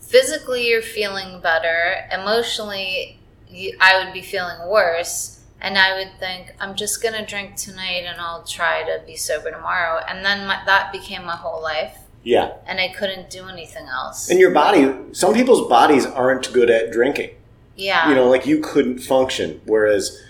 [0.00, 3.18] physically you're feeling better emotionally
[3.50, 7.54] you, i would be feeling worse and i would think i'm just going to drink
[7.54, 11.60] tonight and i'll try to be sober tomorrow and then my, that became my whole
[11.62, 12.54] life Yeah.
[12.66, 16.90] and i couldn't do anything else And your body, some people's bodies aren't good at
[16.92, 17.30] drinking.
[17.76, 19.60] Yeah You know, like you couldn't function.
[19.66, 20.22] Whereas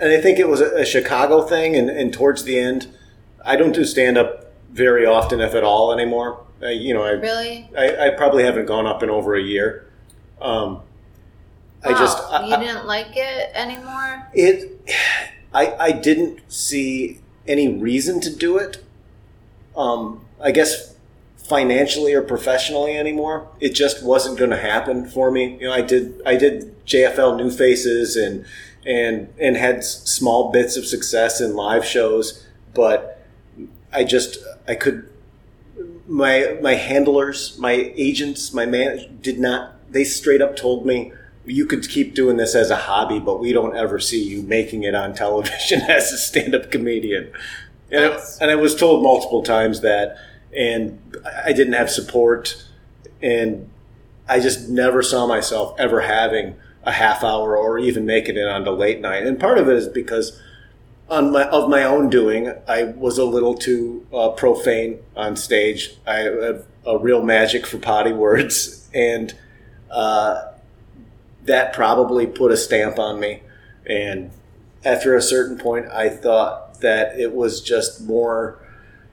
[0.00, 1.76] and I think it was a, a Chicago thing.
[1.76, 2.88] And, and towards the end,
[3.44, 6.40] I don't do stand up very often, if at all, anymore.
[6.62, 7.70] I, you know, I, Really?
[7.76, 9.88] I, I probably haven't gone up in over a year.
[10.40, 10.80] Um,
[11.84, 14.26] I Wow, just I, you I- didn't like it anymore?
[14.34, 14.80] it.
[15.54, 18.82] I I didn't see any reason to do it.
[19.76, 20.93] Um, I guess
[21.44, 23.48] financially or professionally anymore.
[23.60, 25.58] It just wasn't going to happen for me.
[25.60, 28.44] You know, I did I did JFL New Faces and
[28.86, 33.26] and and had small bits of success in live shows, but
[33.92, 35.08] I just I could
[36.06, 39.72] my my handlers, my agents, my man did not.
[39.90, 41.12] They straight up told me
[41.46, 44.82] you could keep doing this as a hobby, but we don't ever see you making
[44.82, 47.30] it on television as a stand-up comedian.
[47.90, 50.16] And, I- and I was told multiple times that,
[50.56, 52.64] and I didn't have support,
[53.22, 53.70] and
[54.28, 58.70] I just never saw myself ever having a half hour or even making it onto
[58.70, 59.26] late night.
[59.26, 60.40] And part of it is because
[61.08, 65.96] on my of my own doing, I was a little too uh, profane on stage.
[66.06, 69.34] I have a real magic for potty words, and
[69.90, 70.52] uh,
[71.44, 73.42] that probably put a stamp on me.
[73.86, 74.30] And
[74.84, 78.63] after a certain point, I thought that it was just more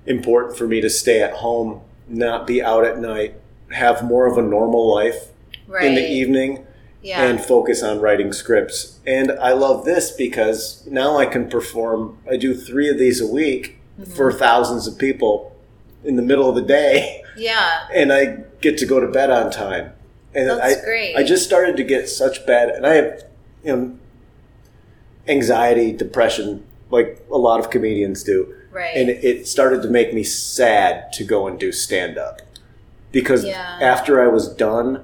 [0.06, 3.36] important for me to stay at home, not be out at night,
[3.72, 5.28] have more of a normal life
[5.68, 5.86] Right.
[5.86, 6.66] in the evening
[7.02, 7.24] yeah.
[7.24, 9.00] and focus on writing scripts.
[9.08, 12.18] And I love this because now I can perform.
[12.30, 14.12] I do three of these a week Mm-hmm.
[14.14, 15.56] for thousands of people
[16.04, 17.82] in the middle of the day, yeah.
[17.94, 19.92] and I get to go to bed on time.
[20.34, 21.16] And That's I, great.
[21.18, 23.24] I just started to get such bad, and I have
[23.64, 23.98] you know
[25.28, 28.96] anxiety, depression, like a lot of comedians do Right.
[28.96, 32.42] and it- started to make me sad to go and do stand up
[33.12, 33.78] because Yeah.
[33.82, 35.02] after I was done,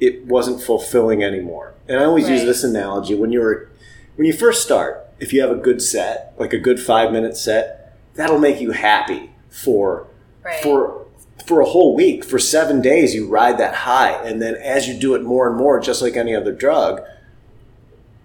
[0.00, 1.74] it wasn't fulfilling anymore.
[1.88, 3.68] And I always use this analogy when you're
[4.16, 7.96] when you first start, if you have a good set, like a good 5-minute set,
[8.14, 10.06] that'll make you happy for
[10.44, 10.62] right.
[10.62, 11.02] for
[11.46, 14.94] for a whole week, for 7 days you ride that high and then as you
[14.98, 17.02] do it more and more just like any other drug,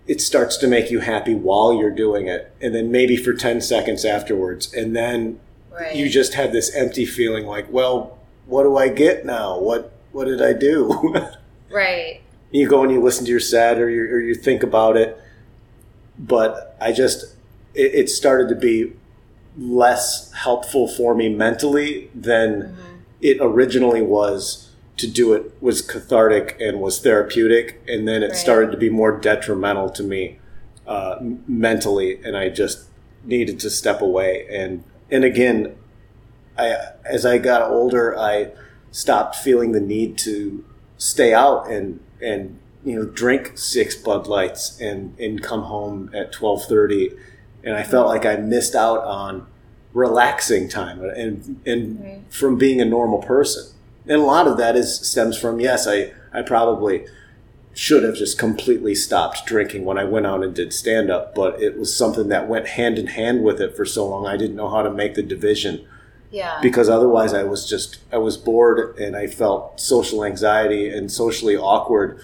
[0.10, 3.62] it starts to make you happy while you're doing it and then maybe for 10
[3.62, 5.40] seconds afterwards and then
[5.72, 5.96] right.
[5.96, 8.18] you just have this empty feeling like well
[8.48, 11.16] what do i get now what what did i do
[11.72, 12.22] right.
[12.50, 15.22] you go and you listen to your set or you, or you think about it
[16.18, 17.36] but i just
[17.76, 18.92] it, it started to be
[19.60, 22.96] less helpful for me mentally than Mm-hmm.
[23.22, 24.69] it originally was
[25.00, 28.36] to do it was cathartic and was therapeutic and then it Right.
[28.36, 30.40] started to be more detrimental to me
[30.88, 32.86] uh, mentally and i just
[33.24, 35.76] needed to step away and and again
[36.58, 38.48] i as i got older i
[38.92, 40.64] stopped feeling the need to
[40.98, 46.32] stay out and and you know drink six bud lights and and come home at
[46.34, 47.16] 12:30
[47.64, 49.46] and i felt like i missed out on
[49.94, 52.22] relaxing time and and Right.
[52.30, 53.64] from being a normal person
[54.06, 57.06] and a lot of that is stems from yes i i probably
[57.74, 61.62] should have just completely stopped drinking when i went out and did stand up but
[61.62, 64.56] it was something that went hand in hand with it for so long i didn't
[64.56, 65.86] know how to make the division
[66.32, 66.60] Yeah.
[66.62, 71.56] because otherwise I was just I was bored and I felt social anxiety and socially
[71.56, 72.20] awkward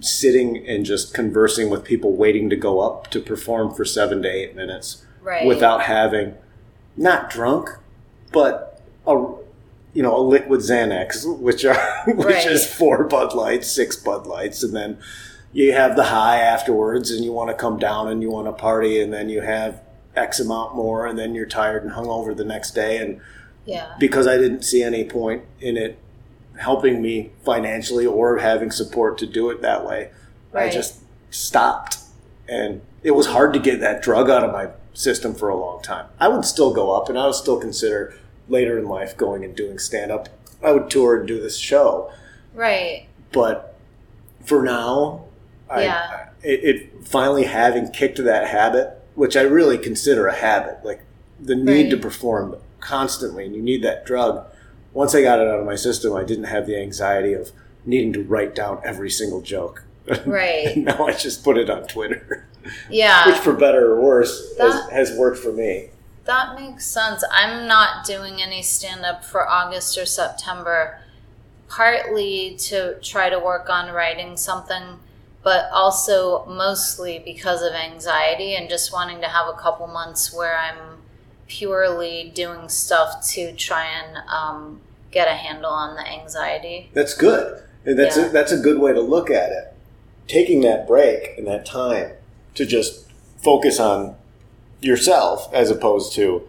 [0.00, 4.28] sitting and just conversing with people waiting to go up to perform for 7 to
[4.28, 5.46] 8 minutes right.
[5.46, 6.34] without having
[6.96, 7.68] not drunk
[8.32, 9.14] but a
[9.94, 11.76] you know a liquid Xanax which are
[12.06, 12.46] which Right.
[12.46, 14.98] is four Bud Lights, six Bud Lights and then
[15.52, 18.52] you have the high afterwards and you want to come down and you want to
[18.52, 19.80] party and then you have
[20.16, 23.20] X amount more and then you're tired and hungover the next day and
[23.64, 23.94] yeah.
[23.98, 25.98] because I didn't see any point in it
[26.58, 30.10] helping me financially or having support to do it that way.
[30.52, 31.98] I just stopped.
[32.48, 35.82] And it was hard to get that drug out of my system for a long
[35.82, 36.06] time.
[36.20, 38.16] I would still go up and I would still consider
[38.48, 40.28] later in life going and doing stand up.
[40.62, 42.10] I would tour and do this show.
[42.54, 43.06] Right.
[43.32, 43.76] But
[44.44, 45.24] for now,
[45.68, 46.28] I, Yeah.
[46.42, 51.00] it, it finally having kicked that habit, which I really consider a habit, like
[51.40, 51.90] the need Right.
[51.90, 54.44] to perform constantly, and you need that drug.
[54.92, 57.50] Once I got it out of my system, I didn't have the anxiety of
[57.84, 59.82] needing to write down every single joke.
[60.26, 60.76] Right.
[60.76, 62.46] now I just put it on Twitter,
[62.90, 63.26] Yeah.
[63.30, 65.88] which for better or worse has, has worked for me.
[66.24, 67.22] That makes sense.
[67.30, 70.98] I'm not doing any stand up for August or September,
[71.68, 74.98] partly to try to work on writing something,
[75.42, 80.56] but also mostly because of anxiety and just wanting to have a couple months where
[80.56, 80.98] I'm
[81.46, 86.90] purely doing stuff to try and um, get a handle on the anxiety.
[86.94, 87.62] That's good.
[87.84, 88.26] That's Yeah.
[88.26, 89.74] a, that's a good way to look at it.
[90.26, 92.12] Taking that break and that time
[92.54, 93.04] to just
[93.42, 94.16] focus on
[94.80, 96.46] yourself as opposed to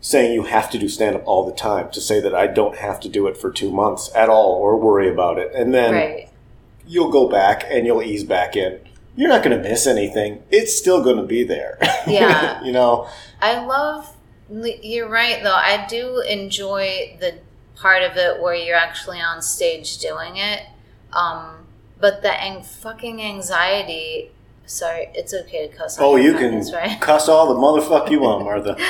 [0.00, 1.90] saying you have to do stand up all the time.
[1.90, 4.76] To say that I don't have to do it for two months at all or
[4.76, 6.28] worry about it, and then right.
[6.86, 8.80] you'll go back and you'll ease back in.
[9.16, 10.42] You're not going to miss anything.
[10.50, 11.78] It's still going to be there.
[12.06, 12.64] Yeah.
[12.64, 13.08] you know.
[13.42, 14.16] I love.
[14.48, 15.54] You're right, though.
[15.54, 17.34] I do enjoy the
[17.76, 20.62] part of it where you're actually on stage doing it.
[21.12, 21.66] Um,
[22.00, 24.30] but the ang- fucking anxiety.
[24.70, 25.98] Sorry, it's okay to cuss.
[25.98, 27.00] Oh, you can right?
[27.00, 28.76] cuss all the motherfuck you want, Martha.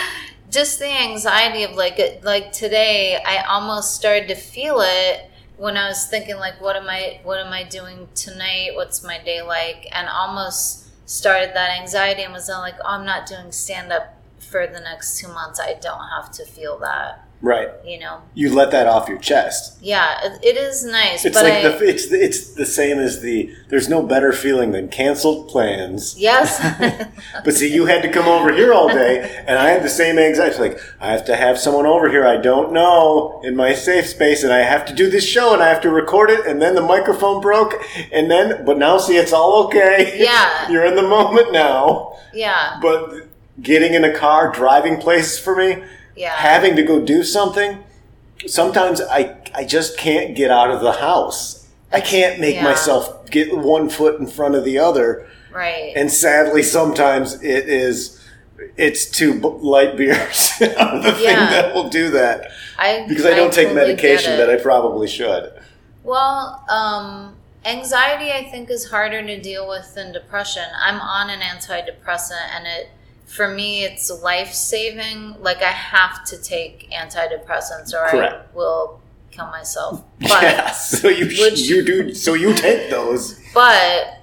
[0.51, 5.87] just the anxiety of like like today i almost started to feel it when i
[5.87, 9.87] was thinking like what am i what am i doing tonight what's my day like
[9.93, 14.20] and almost started that anxiety and was like oh i'm not doing stand up
[14.51, 17.71] for the next two months i don't have to feel that Right.
[17.87, 19.79] you know You let that off your chest.
[19.81, 22.99] yeah it, it is nice It's but like I, the it's the, it's the same
[22.99, 26.15] as the there's no better feeling than canceled plans.
[26.19, 26.61] yes
[27.45, 30.19] But see, you had to come over here all day, and I had the same
[30.19, 30.59] anxiety.
[30.59, 34.43] Like I have to have someone over here I don't know in my safe space,
[34.45, 36.75] and I have to do this show, and I have to record it, and then
[36.75, 37.73] the microphone broke,
[38.13, 40.19] and then but now see it's all okay.
[40.23, 40.69] Yeah.
[40.71, 42.19] you're in the moment now.
[42.35, 43.30] yeah But
[43.63, 45.83] getting in a car, driving places for me,
[46.17, 47.83] yeah having to go do something,
[48.47, 51.69] sometimes I I just can't get out of the house.
[51.93, 52.65] I can't make Yeah.
[52.65, 58.17] myself get one foot in front of the other, right and sadly, sometimes it is
[58.77, 63.53] it's two b- light beers the thing that will do that I, because I don't
[63.53, 65.53] take totally medication that I probably should.
[66.05, 70.65] Well, um, anxiety I think is harder to deal with than depression.
[70.79, 72.89] I'm on an antidepressant, and it
[73.31, 75.37] for me it's life saving.
[75.41, 80.05] Like I have to take antidepressants, or I will kill myself.
[80.21, 83.41] But yeah, so you you do so you take those.
[83.55, 84.17] but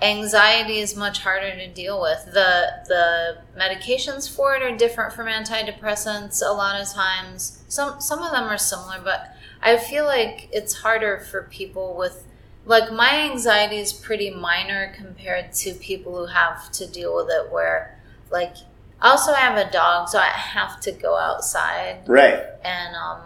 [0.00, 2.24] anxiety is much harder to deal with.
[2.26, 7.62] The the medications for it are different from antidepressants a lot of times.
[7.68, 12.26] Some some of them are similar, but I feel like it's harder for people with
[12.66, 17.52] like my anxiety is pretty minor compared to people who have to deal with it
[17.52, 17.93] where
[18.38, 18.54] like
[19.00, 22.38] also I have a dog so I have to go outside Right.
[22.62, 23.20] and um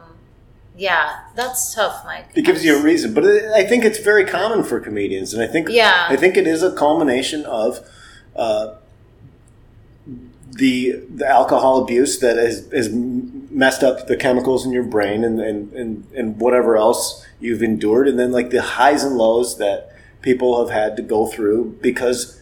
[0.77, 2.27] yeah, that's tough, Mike.
[2.37, 5.42] It gives you a reason, but it, I think it's very common for comedians, and
[5.42, 6.07] I think Yeah.
[6.09, 7.81] I think it is a culmination of
[8.37, 8.75] uh,
[10.53, 15.40] the the alcohol abuse that has, has messed up the chemicals in your brain and,
[15.40, 19.90] and, and, and whatever else you've endured, and then like the highs and lows that
[20.23, 22.38] people have had to go through because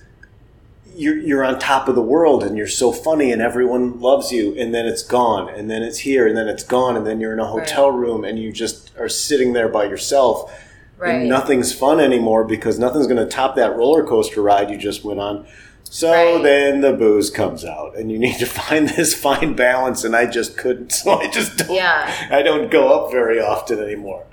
[0.96, 4.54] you're, you're on top of the world and you're so funny and everyone loves you
[4.58, 7.32] and then it's gone and then it's here and then it's gone and then you're
[7.32, 10.52] in a hotel room and you just are sitting there by yourself
[10.98, 11.16] Right.
[11.16, 15.04] and nothing's fun anymore because nothing's going to top that roller coaster ride you just
[15.04, 15.46] went on
[15.84, 16.42] so Right.
[16.42, 20.24] then the booze comes out and you need to find this fine balance and i
[20.24, 22.28] just couldn't so i just don't Yeah.
[22.30, 24.24] i don't go up very often anymore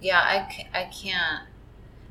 [0.00, 1.42] Yeah, I, I can't.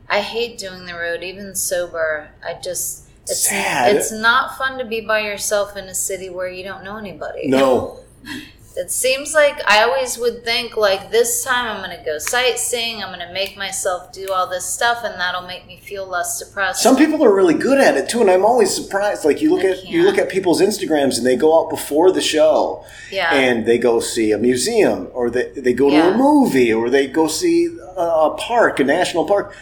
[0.08, 2.30] I hate doing the road, even sober.
[2.45, 3.96] I just it's Sad.
[3.96, 7.48] it's not fun to be by yourself in a city where you don't know anybody.
[7.48, 8.00] no
[8.76, 13.04] It seems like I always would think like this time I'm going to go sightseeing,
[13.04, 16.39] I'm going to make myself do all this stuff and that'll make me feel less
[16.39, 16.82] depressed.
[16.82, 19.26] Some people are really good at it too, and I'm always surprised.
[19.26, 20.06] Like you look I at you can't.
[20.06, 23.34] look at people's Instagrams, and they go out before the show, Yeah.
[23.34, 27.08] and they go see a museum, or they they go to a movie, or they
[27.08, 27.65] go see
[27.98, 29.54] a, a park, a national park.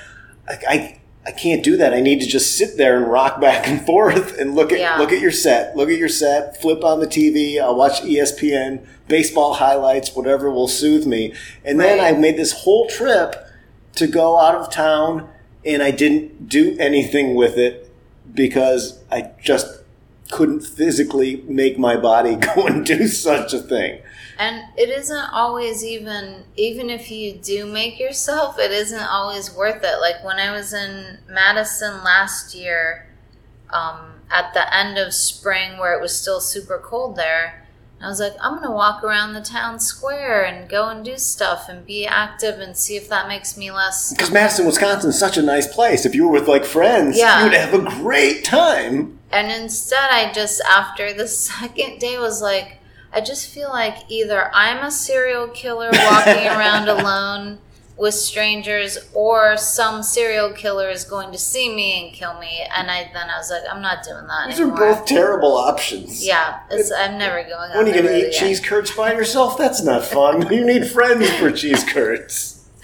[0.47, 0.96] I, I
[1.27, 1.93] I can't do that.
[1.93, 4.97] I need to just sit there and rock back and forth and look at Yeah.
[4.97, 7.59] look at your set, look at your set, flip on the TV.
[7.61, 11.33] I'll watch ESPN, baseball highlights, whatever will soothe me.
[11.65, 13.35] And then I made this whole trip
[13.95, 15.27] to go out of town
[15.65, 17.91] and I didn't do anything with it
[18.33, 19.83] because I just
[20.31, 23.99] couldn't physically make my body go and do such a thing.
[24.39, 29.84] And it isn't always even even if you do make yourself, it isn't always worth
[29.84, 30.00] it.
[30.00, 33.08] Like when I was in Madison last year,
[33.71, 37.65] um, at the end of spring where it was still super cold there,
[38.00, 41.67] I was like, I'm gonna walk around the town square and go and do stuff
[41.67, 45.38] and be active and see if that makes me less Because Madison, wisconsin is such
[45.38, 46.06] a nice place.
[46.06, 47.44] If you were with like friends, Yeah.
[47.44, 49.17] you'd have a great time.
[49.31, 52.77] And instead, I just, after the second day, was like,
[53.13, 57.60] I just feel like either I'm a serial killer walking around alone
[57.97, 62.62] with strangers, or some serial killer is going to see me and kill me.
[62.75, 66.25] And I then I was like, I'm not doing that These are both terrible options.
[66.25, 67.71] yeah, it's, I'm never going.
[67.71, 68.39] When are you going to eat again.
[68.39, 69.58] cheese curds by yourself?
[69.58, 70.47] That's not fun.
[70.53, 72.69] you need friends for cheese curds.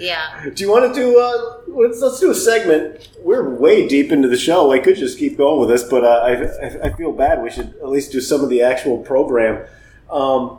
[0.00, 0.48] Yeah.
[0.54, 1.20] Do you want to do?
[1.20, 3.10] Uh, let's let's do a segment.
[3.20, 4.72] We're way deep into the show.
[4.72, 6.32] I could just keep going with this, but uh, I,
[6.66, 7.42] I I feel bad.
[7.42, 9.66] We should at least do some of the actual program.
[10.10, 10.58] Um,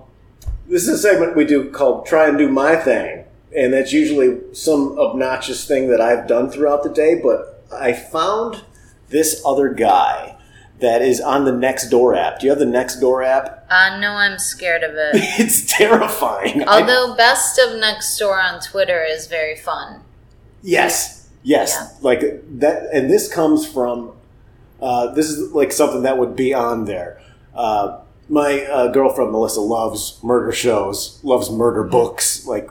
[0.68, 3.26] this is a segment we do called "Try and Do My Thing,"
[3.56, 7.20] and that's usually some obnoxious thing that I've done throughout the day.
[7.22, 8.64] But I found
[9.10, 10.38] this other guy
[10.82, 12.40] that is on the Nextdoor app.
[12.40, 13.66] Do you have the Nextdoor app?
[13.70, 15.12] Uh, no, I'm scared of it.
[15.40, 16.68] It's terrifying.
[16.68, 20.02] I- Although Best of Next Door on Twitter is very fun.
[20.64, 21.88] Yes, yes, Yeah.
[22.02, 22.22] like
[22.60, 24.12] that, and this comes from.
[24.82, 27.22] Uh, this is like something that would be on there.
[27.56, 32.46] Uh, my uh, girlfriend Melissa loves murder shows, loves murder books.
[32.48, 32.70] Like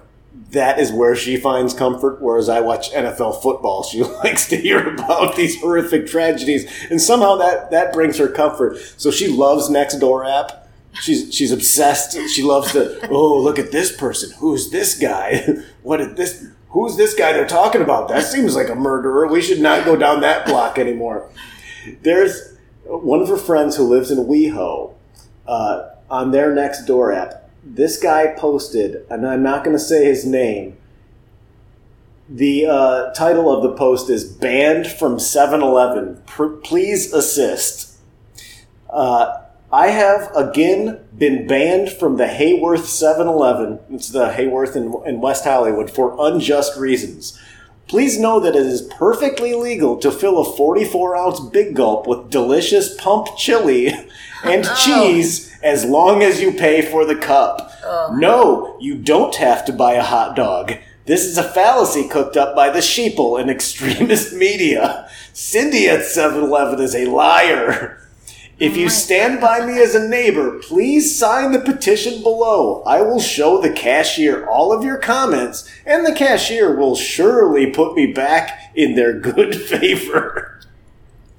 [0.51, 2.21] that is where she finds comfort.
[2.21, 7.37] Whereas I watch NFL football, she likes to hear about these horrific tragedies, and somehow
[7.37, 8.79] that that brings her comfort.
[8.97, 10.69] So she loves Nextdoor app.
[11.01, 12.17] She's she's obsessed.
[12.31, 12.99] She loves to.
[13.11, 14.33] Oh, look at this person.
[14.39, 15.47] Who's this guy?
[15.83, 16.47] What did this?
[16.71, 18.09] Who's this guy they're talking about?
[18.09, 19.27] That seems like a murderer.
[19.27, 21.29] We should not go down that block anymore.
[22.03, 22.55] There's
[22.85, 24.95] one of her friends who lives in WeHo.
[25.47, 30.05] Uh, on their next door app, this guy posted, and I'm not going to say
[30.05, 30.77] his name.
[32.29, 36.23] The uh, title of the post is "Banned from 7-Eleven.
[36.27, 37.99] Pr- Please assist."
[38.89, 39.41] Uh,
[39.73, 43.79] I have again been banned from the Hayworth 7-Eleven.
[43.91, 47.39] It's the Hayworth in, in West Hollywood for unjust reasons.
[47.87, 52.31] Please know that it is perfectly legal to fill a 44 ounce big gulp with
[52.31, 53.93] delicious pump chili
[54.45, 54.75] and oh.
[54.85, 57.73] cheese as long as you pay for the cup.
[57.85, 58.17] Oh.
[58.19, 60.75] No, you don't have to buy a hot dog.
[61.07, 65.09] This is a fallacy cooked up by the sheeple and extremist media.
[65.33, 68.01] Cindy at 7 Eleven is a liar.
[68.61, 72.83] If oh you stand by me as a neighbor, please sign the petition below.
[72.83, 77.95] I will show the cashier all of your comments, and the cashier will surely put
[77.95, 80.61] me back in their good favor.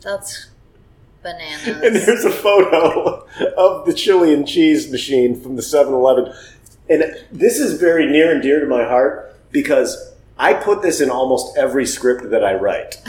[0.02, 0.51] That's
[1.84, 3.26] And there's a photo
[3.57, 6.34] of the chili and cheese machine from the 7 Eleven.
[6.89, 11.09] And this is very near and dear to my heart because I put this in
[11.09, 13.01] almost every script that I write.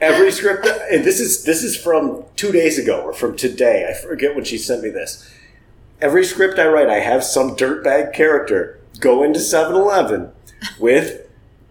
[0.00, 3.88] Every script, and this is this is from two days ago or from today.
[3.88, 5.28] I forget when she sent me this.
[6.00, 10.30] Every script I write, I have some dirtbag character go into 7-Eleven
[10.78, 11.27] with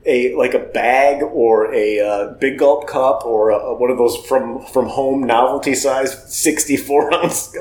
[0.08, 4.18] a like a bag or a uh, big gulp cup or a, one of those
[4.26, 7.54] from from home novelty size 64 ounce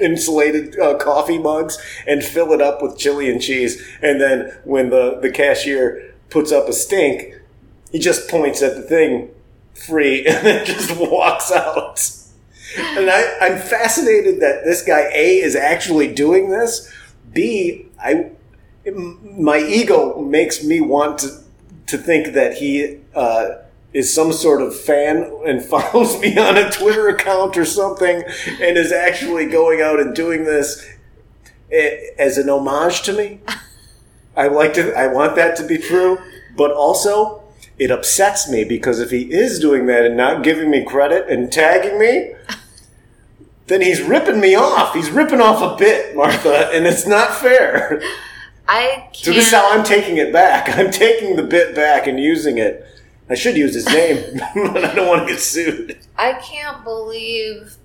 [0.00, 3.82] uh, insulated uh, coffee mugs and fill it up with chili and cheese.
[4.02, 7.40] And then when the the cashier puts up a stink
[7.94, 9.30] he just points at the thing
[9.72, 12.10] free and then just walks out.
[12.76, 16.92] And I, I'm fascinated that this guy A is actually doing this.
[17.32, 18.32] B, I,
[18.92, 21.43] my ego makes me want to
[21.86, 23.56] to think that he uh,
[23.92, 28.22] is some sort of fan and follows me on a Twitter account or something,
[28.60, 30.86] and is actually going out and doing this
[31.70, 33.40] eh, as an homage to me.
[34.36, 34.92] I like to.
[34.94, 36.18] I want that to be true,
[36.56, 37.40] but also.
[37.76, 41.50] It upsets me because if he is doing that and not giving me credit and
[41.50, 42.34] tagging me,
[43.66, 44.94] then he's ripping me off.
[44.94, 48.00] He's ripping off a bit, Martha, and it's not fair.
[48.66, 49.76] I So this is how.
[49.76, 50.68] I'm taking it back.
[50.78, 52.86] I'm taking the bit back and using it.
[53.28, 55.98] I should use his name, but I don't want to get sued.
[56.16, 57.76] I can't believe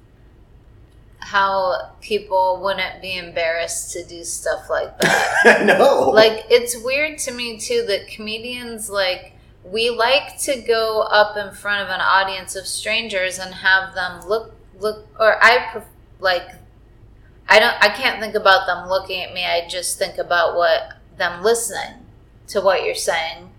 [1.20, 5.66] how people wouldn't be embarrassed to do stuff like that.
[5.66, 6.10] no.
[6.10, 11.54] like it's weird to me too that comedians like we like to go up in
[11.54, 15.88] front of an audience of strangers and have them look look or I pref-
[16.20, 16.50] like
[17.50, 19.44] I don't I can't think about them looking at me.
[19.44, 22.06] I just think about what them listening
[22.48, 23.50] to what you're saying.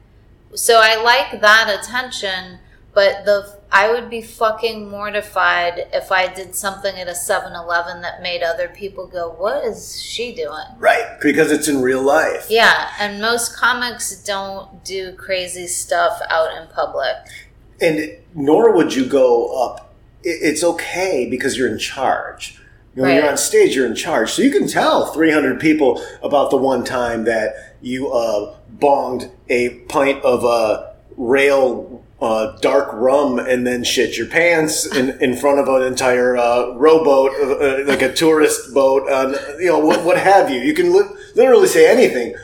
[0.55, 2.61] So I like that attention,
[2.95, 8.21] but the I would be fucking mortified if I did something at a 7-Eleven that
[8.21, 12.47] made other people go, "What is she doing?" right, because it's in real life.
[12.51, 17.17] Yeah, and most comics don't do crazy stuff out in public.
[17.81, 19.95] And nor would you go up.
[20.23, 22.60] It's okay because you're in charge.
[22.95, 24.33] You know, When you're on stage, you're in charge.
[24.33, 29.71] So you can tell 300 people about the one time that you uh, bonged a
[29.89, 30.87] pint of uh,
[31.17, 36.37] rail uh, dark rum and then shit your pants in, in front of an entire
[36.37, 40.61] uh, rowboat, uh, uh, like a tourist boat, on, you know, what, what have you.
[40.61, 42.35] You can li- literally say anything.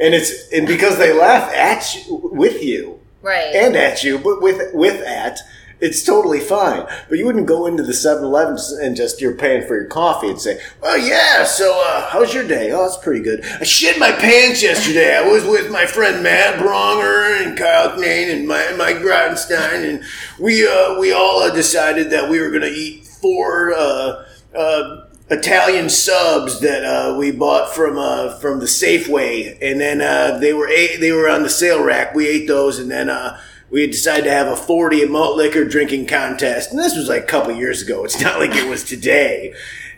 [0.00, 3.52] And it's and because they laugh at you, with you, Right.
[3.54, 5.40] and at you, but with with at,
[5.80, 6.86] It's totally fine.
[7.08, 10.28] But you wouldn't go into the 7 Eleven and just, you're paying for your coffee
[10.28, 12.72] and say, Oh, yeah, so uh, how's your day?
[12.72, 13.44] Oh, it's pretty good.
[13.44, 15.16] I shit my pants yesterday.
[15.16, 20.04] I was with my friend Matt Bronger and Kyle Kinane and my, Mike Grottenstein, and
[20.38, 23.72] we, uh, we all uh, decided that we were going to eat four.
[23.72, 24.24] Uh,
[24.56, 30.38] uh, Italian subs that uh, we bought from uh, from the Safeway, and then uh,
[30.38, 32.14] they were ate, they were on the sale rack.
[32.14, 33.38] We ate those, and then uh,
[33.70, 36.70] we had decided to have a forty malt liquor drinking contest.
[36.70, 38.04] And this was like a couple years ago.
[38.04, 39.54] It's not like it was today.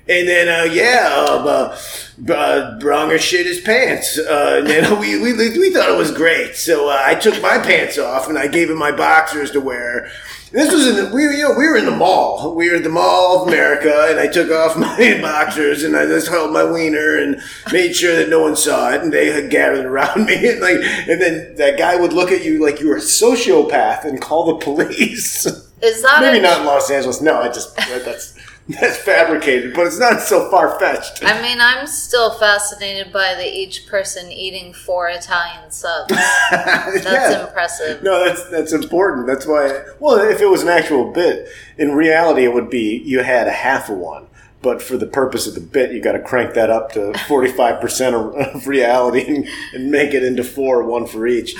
[0.08, 4.18] And then, uh, yeah, um, uh, uh, Bronger shit his pants.
[4.18, 6.56] Uh, and then we, we, we thought it was great.
[6.56, 10.10] So uh, I took my pants off and I gave him my boxers to wear.
[10.52, 12.54] This was in the, we, you know, we were in the mall.
[12.56, 16.06] We were at the Mall of America, and I took off my boxers and I
[16.06, 17.40] just held my wiener and
[17.72, 19.00] made sure that no one saw it.
[19.02, 20.76] And they had gathered around me, and like,
[21.08, 24.46] and then that guy would look at you like you were a sociopath and call
[24.46, 25.46] the police.
[25.82, 27.20] Is that Maybe a- not in Los Angeles.
[27.22, 28.36] No, I just that's
[28.80, 31.24] that's fabricated, but it's not so far fetched.
[31.24, 36.10] I mean, I'm still fascinated by the each person eating four Italian subs.
[36.50, 37.46] That's yeah.
[37.46, 38.02] impressive.
[38.02, 39.26] No, that's that's important.
[39.26, 39.84] That's why.
[39.98, 41.48] Well, if it was an actual bit,
[41.78, 44.26] in reality, it would be you had a half of one.
[44.62, 47.50] But for the purpose of the bit, you got to crank that up to forty
[47.50, 51.56] five percent of reality and, and make it into four, one for each.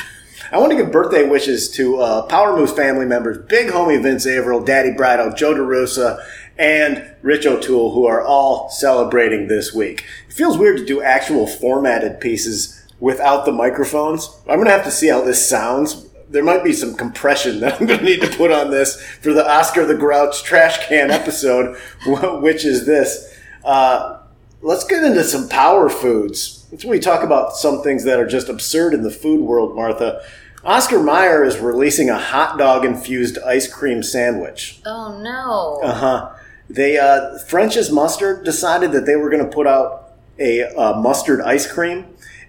[0.53, 4.27] I want to give birthday wishes to uh, Power Moves family members, big homie Vince
[4.27, 6.25] Averill, Daddy Brido, Joe DeRosa,
[6.61, 10.05] and Rich O'Toole, who are all celebrating this week.
[10.29, 14.29] It feels weird to do actual formatted pieces without the microphones.
[14.43, 16.07] I'm going to have to see how this sounds.
[16.29, 19.33] There might be some compression that I'm going to need to put on this for
[19.33, 21.79] the Oscar the Grouch trash can episode,
[22.43, 23.39] which is this.
[23.65, 24.19] Uh,
[24.61, 26.67] let's get into some power foods.
[26.71, 29.75] That's when we talk about some things that are just absurd in the food world,
[29.75, 30.23] Martha.
[30.63, 34.83] Oscar Mayer is releasing a hot dog infused ice cream sandwich.
[34.85, 35.81] Oh no.
[35.83, 36.37] Uh huh.
[36.71, 41.41] They uh, French's Mustard decided that they were going to put out a uh, mustard
[41.41, 42.07] ice cream,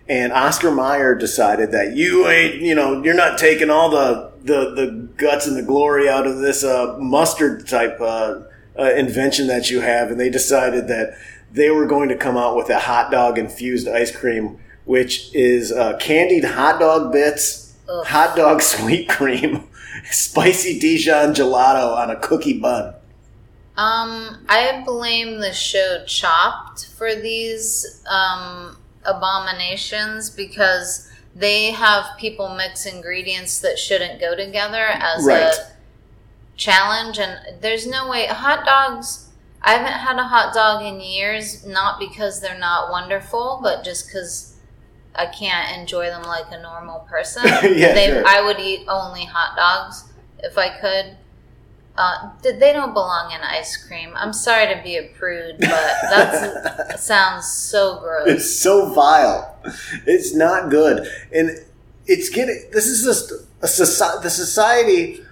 [0.07, 4.73] and Oscar Mayer decided that you ain't, you know, you're not taking all the the,
[4.75, 8.41] the guts and the glory out of this uh, mustard type uh,
[8.77, 11.17] uh, invention that you have, and they decided that
[11.51, 15.71] they were going to come out with a hot dog infused ice cream, which is
[15.71, 18.05] uh, candied hot dog bits, Ugh.
[18.05, 19.67] hot dog sweet cream,
[20.11, 22.93] spicy Dijon gelato on a cookie bun.
[23.77, 32.85] Um, I blame the show Chopped for these um, abominations because they have people mix
[32.85, 35.41] ingredients that shouldn't go together as Right.
[35.43, 35.53] a
[36.57, 37.17] challenge.
[37.17, 39.29] And there's no way hot dogs.
[39.61, 44.07] I haven't had a hot dog in years, not because they're not wonderful, but just
[44.07, 44.55] because
[45.15, 47.43] I can't enjoy them like a normal person.
[47.63, 48.23] Yeah, they, sure.
[48.27, 50.05] I would eat only hot dogs
[50.39, 51.17] if I could.
[51.97, 54.11] Uh, th- they don't belong in ice cream.
[54.15, 58.27] I'm sorry to be a prude, but that sounds so gross.
[58.29, 59.57] It's so vile.
[60.05, 61.51] It's not good, and
[62.05, 62.69] it's getting.
[62.71, 63.31] This is just
[63.61, 64.23] a society.
[64.23, 65.23] The society,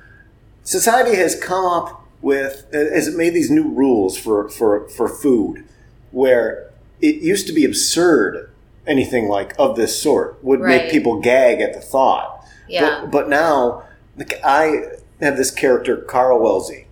[0.64, 5.66] society has come up with has made these new rules for for for food,
[6.12, 6.70] where
[7.02, 8.48] it used to be absurd.
[8.88, 10.84] Anything like of this sort would Right.
[10.84, 12.44] make people gag at the thought.
[12.68, 13.02] Yeah.
[13.02, 13.84] But, but now,
[14.18, 14.82] like, I
[15.20, 16.86] have this character, Carl Welzein.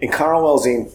[0.00, 0.94] And Carl Welzein,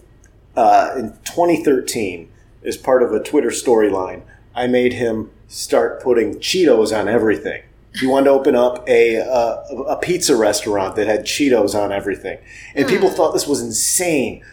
[0.55, 2.29] uh, in 2013,
[2.63, 4.23] as part of a Twitter storyline,
[4.55, 7.63] I made him start putting Cheetos on everything.
[7.95, 12.37] He wanted to open up a, uh, a pizza restaurant that had Cheetos on everything.
[12.75, 14.43] And people thought this was insane.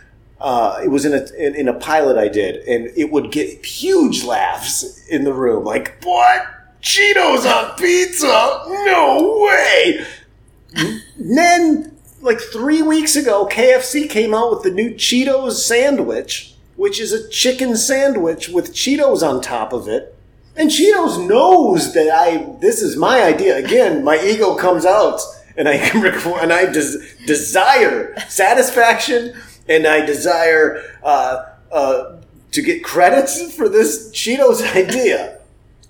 [0.41, 3.64] Uh, it was in a in, in a pilot I did, and it would get
[3.64, 5.64] huge laughs in the room.
[5.64, 6.47] Like, what?
[6.83, 8.27] Cheetos on pizza?
[8.27, 10.07] No way!
[11.18, 11.96] then,
[12.27, 17.29] like three weeks ago, KFC came out with the new Cheetos sandwich, which is a
[17.29, 20.12] chicken sandwich with Cheetos on top of it.
[20.57, 23.57] And Cheetos knows that I this is my idea.
[23.57, 25.20] Again, my ego comes out,
[25.57, 25.74] and I
[26.43, 29.35] and I des- desire satisfaction,
[29.68, 32.16] and I desire uh, uh,
[32.51, 35.39] to get credits for this Cheetos idea.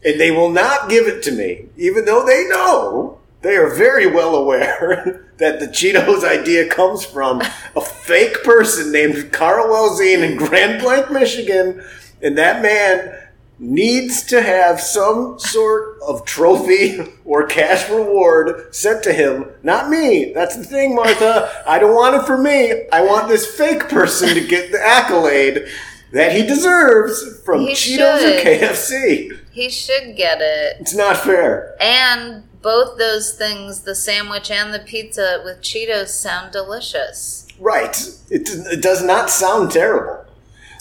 [0.05, 4.07] And they will not give it to me, even though they know they are very
[4.07, 7.41] well aware that the Cheetos idea comes from
[7.74, 11.84] a fake person named Carl Welzein in Grand Blanc, Michigan,
[12.22, 13.18] and that man
[13.59, 19.47] needs to have some sort of trophy or cash reward sent to him.
[19.62, 20.32] Not me.
[20.34, 21.62] That's the thing, Martha.
[21.66, 22.87] I don't want it for me.
[22.93, 25.66] I want this fake person to get the accolade
[26.12, 28.39] that he deserves from He Cheetos should.
[28.39, 29.39] or KFC.
[29.51, 30.76] He should get it.
[30.80, 31.74] It's not fair.
[31.80, 37.47] And both those things, the sandwich and the pizza with Cheetos, sound delicious.
[37.59, 37.97] Right.
[38.31, 40.25] It, it does not sound terrible.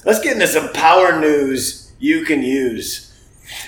[0.04, 3.12] Let's get into some power news you can use.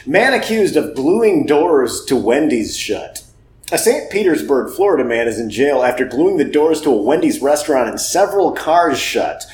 [0.06, 3.24] Man accused of gluing doors to Wendy's shut.
[3.72, 4.10] A St.
[4.10, 8.00] Petersburg, Florida man is in jail after gluing the doors to a Wendy's restaurant and
[8.00, 9.46] several cars shut.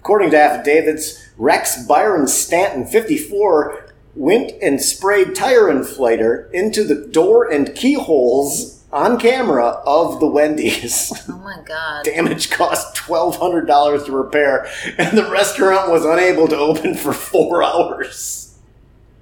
[0.00, 7.50] According to affidavits, Rex Byron Stanton, 54, went and sprayed tire inflator into the door
[7.50, 11.12] and keyholes on camera of the Wendy's.
[11.30, 12.04] Oh my god.
[12.04, 18.56] Damage cost $1,200 to repair, and the restaurant was unable to open for four hours.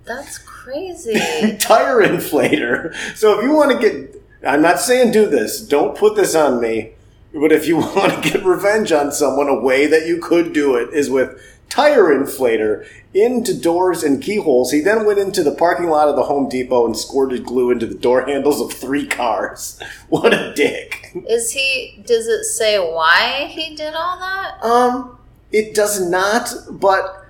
[0.05, 1.15] That's crazy.
[1.59, 2.95] Tire inflator.
[3.17, 6.61] So if you want to get, I'm not saying do this, don't put this on
[6.61, 6.93] me,
[7.33, 10.77] but if you want to get revenge on someone, a way that you could do
[10.77, 14.71] it is with tire inflator into doors and keyholes.
[14.73, 17.87] He then went into the parking lot of the Home Depot and squirted glue into
[17.87, 19.81] the door handles of three cars.
[20.09, 21.13] What a dick.
[21.29, 24.65] Is he does it say why he did all that?
[24.65, 25.19] Um,
[25.53, 27.27] it does not, but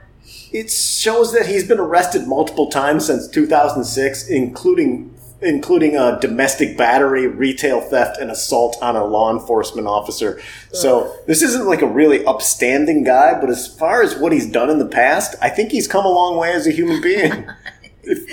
[0.52, 7.26] it shows that he's been arrested multiple times since 2006, including including a domestic battery,
[7.26, 10.40] retail theft, and assault on a law enforcement officer.
[10.72, 14.68] So this isn't like a really upstanding guy, but as far as what he's done
[14.70, 17.48] in the past, I think he's come a long way as a human being.
[18.02, 18.24] if,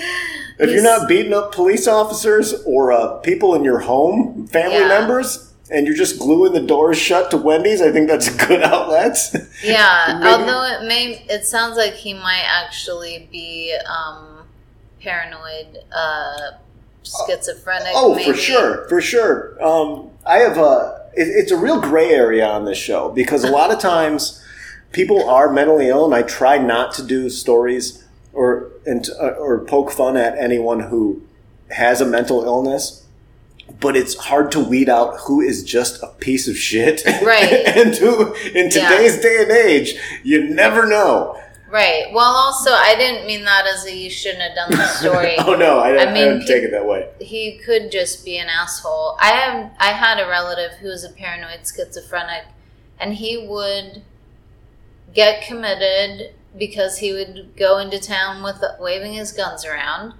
[0.58, 4.88] if you're not beating up police officers or uh, people in your home, family Yeah.
[4.88, 8.62] members, and you're just gluing the doors shut to Wendy's, I think that's a good
[8.62, 9.16] outlet.
[9.62, 14.44] Yeah, although it may it sounds like he might actually be um
[15.00, 16.52] paranoid uh
[17.06, 18.30] schizophrenic Oh, maybe.
[18.32, 19.62] for sure, for sure.
[19.64, 21.02] Um, I have a.
[21.14, 24.42] It, it's a real gray area on this show because a lot of times
[24.92, 29.60] people are mentally ill, and I try not to do stories or and uh, or
[29.64, 31.22] poke fun at anyone who
[31.70, 33.02] has a mental illness.
[33.80, 37.52] But it's hard to weed out who is just a piece of shit, Right.
[37.76, 41.36] and who, in today's day and age, you never know.
[41.70, 42.06] Right.
[42.12, 45.34] Well also I didn't mean that as a you shouldn't have done the story.
[45.38, 47.08] oh no, I, I, I mean, didn't take it that way.
[47.20, 49.16] he could just be an asshole.
[49.20, 52.44] I have I had a relative who was a paranoid schizophrenic
[53.00, 54.02] and he would
[55.12, 60.14] get committed because he would go into town with waving his guns around,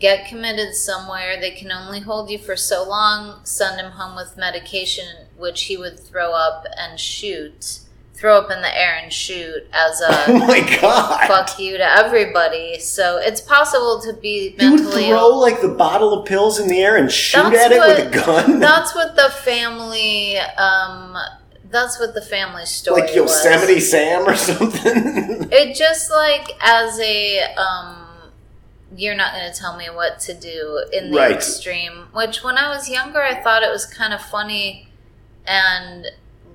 [0.00, 1.38] get committed somewhere.
[1.38, 5.76] They can only hold you for so long, send him home with medication which he
[5.76, 7.80] would throw up and shoot.
[8.16, 11.26] Throw up in the air and shoot as Oh a my god!
[11.28, 12.78] fuck you to everybody.
[12.80, 16.66] So it's possible to be mentally You would throw like the bottle of pills in
[16.68, 20.38] the air and shoot That's at it with a gun, That's what the family.
[20.38, 21.16] Um,
[21.68, 23.90] that's what the family story like Yosemite was.
[23.90, 25.48] Sam or something.
[25.52, 28.06] It just like as a um,
[28.96, 31.32] you're not going to tell me what to do in the Right.
[31.32, 32.06] extreme.
[32.14, 34.88] Which when I was younger, I thought it was kind of funny,
[35.46, 36.06] and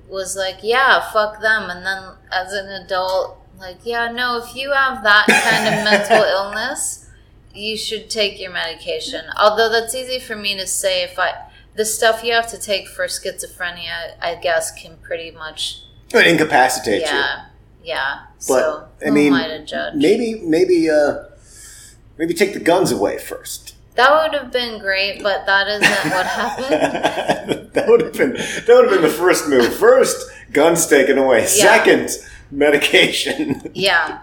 [0.08, 1.70] was like, yeah, fuck them.
[1.70, 6.22] And then as an adult, like, yeah, no, if you have that kind of mental
[6.36, 7.08] illness,
[7.54, 9.24] you should take your medication.
[9.38, 11.32] Although that's easy for me to say if I
[11.74, 16.26] the stuff you have to take for schizophrenia, I guess, can pretty much It would
[16.26, 17.46] incapacitate yeah,
[17.82, 18.26] yeah.
[18.36, 19.94] But, so I mean, am I to judge?
[19.94, 21.24] Maybe, maybe, uh,
[22.18, 23.74] maybe take the guns away first.
[23.94, 27.70] That would have been great, but that isn't what happened.
[27.72, 29.74] that would have been that would have been the first move.
[29.74, 31.46] First, guns taken away.
[31.46, 32.10] Second,
[32.50, 33.70] medication.
[33.74, 34.20] Yeah,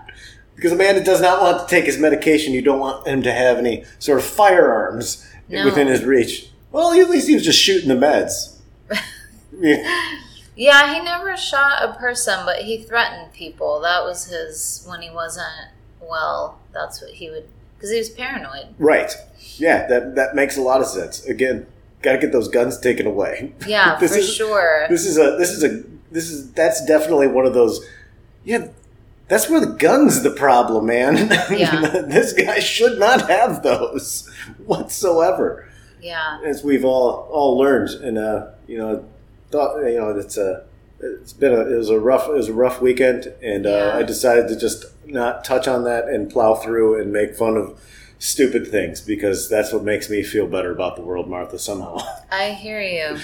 [0.55, 3.21] because a man that does not want to take his medication, you don't want him
[3.23, 5.65] to have any sort of firearms No.
[5.65, 6.49] within his reach.
[6.71, 8.57] Well, at least he was just shooting the meds.
[9.57, 9.83] Yeah.
[10.55, 10.93] yeah.
[10.93, 13.79] He never shot a person, but he threatened people.
[13.81, 15.69] That was his when he wasn't
[16.01, 16.59] well.
[16.73, 17.47] That's what he would
[17.79, 18.67] because he was paranoid.
[18.77, 19.11] Right.
[19.57, 21.25] Yeah, that that makes a lot of sense.
[21.25, 21.65] Again,
[22.01, 23.53] got to get those guns taken away.
[23.65, 24.85] Yeah, This for is- sure.
[24.89, 27.85] This is a this is a this is that's definitely one of those.
[28.43, 28.67] Yeah,
[29.27, 31.15] that's where the guns the problem, man.
[31.51, 31.81] Yeah.
[32.07, 34.29] this guy should not have those
[34.65, 35.67] whatsoever.
[36.01, 39.05] yeah, as we've all all learned, and uh, you know,
[39.51, 40.63] thought you know it's a
[41.01, 43.97] it's been a it was a rough it was a rough weekend, and uh, Yeah.
[43.97, 47.79] I decided to just not touch on that and plow through and make fun of
[48.19, 51.57] stupid things because that's what makes me feel better about the world, Martha.
[51.57, 51.99] Somehow.
[52.31, 53.17] I hear you.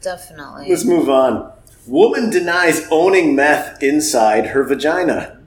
[0.00, 0.68] Definitely.
[0.68, 1.52] Let's move on.
[1.86, 5.38] Woman denies owning meth inside her vagina.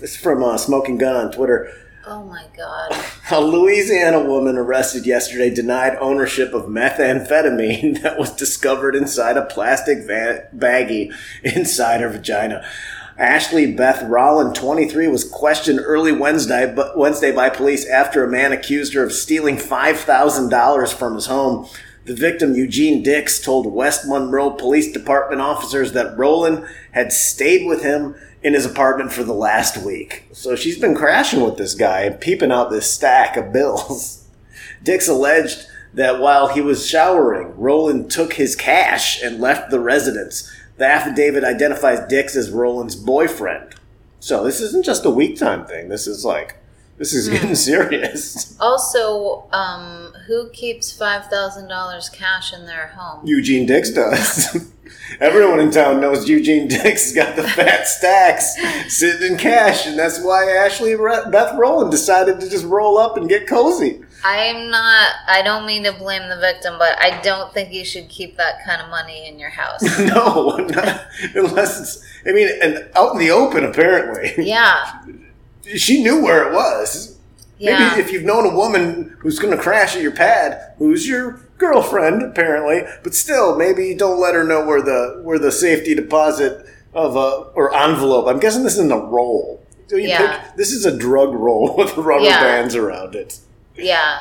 [0.00, 1.72] It's from uh, Smoking Gun on Twitter.
[2.06, 2.96] Oh my god.
[3.30, 10.06] A Louisiana woman arrested yesterday denied ownership of methamphetamine that was discovered inside a plastic
[10.06, 12.64] va- baggie inside her vagina.
[13.18, 18.50] Ashley Beth Rollin, 23, was questioned early Wednesday, but Wednesday by police after a man
[18.50, 21.68] accused her of stealing $5,000 from his home.
[22.06, 27.82] The victim, Eugene Dix, told West Monroe Police Department officers that Roland had stayed with
[27.82, 30.24] him in his apartment for the last week.
[30.32, 34.26] So she's been crashing with this guy and peeping out this stack of bills.
[34.82, 40.50] Dix alleged that while he was showering, Roland took his cash and left the residence.
[40.76, 43.74] The affidavit identifies Dix as Roland's boyfriend.
[44.20, 45.88] So this isn't just a week time thing.
[45.88, 46.56] This is like
[47.00, 48.54] this is getting serious.
[48.60, 53.26] Also, um, who keeps five thousand dollars cash in their home?
[53.26, 54.70] Eugene Dix does.
[55.20, 58.54] Everyone in town knows Eugene Dix has got the fat stacks
[58.94, 63.30] sitting in cash, and that's why Ashley Beth Rowland decided to just roll up and
[63.30, 64.02] get cozy.
[64.22, 65.12] I'm not.
[65.26, 68.64] I don't mean to blame the victim, but I don't think you should keep that
[68.64, 69.82] kind of money in your house.
[69.98, 72.06] no, not, unless it's.
[72.26, 74.44] I mean, and out in the open, apparently.
[74.46, 74.99] Yeah,
[75.76, 77.16] She knew where it was.
[77.58, 77.90] yeah.
[77.90, 81.40] Maybe if you've known a woman who's going to crash at your pad, who's your
[81.58, 86.66] girlfriend apparently, but still, maybe don't let her know where the where the safety deposit
[86.94, 88.26] of a or envelope.
[88.26, 89.62] I'm guessing this isn't a roll.
[89.88, 90.38] So you Yeah.
[90.44, 92.40] pick, this is a drug roll with rubber Yeah.
[92.42, 93.38] bands around it.
[93.76, 94.18] yeah.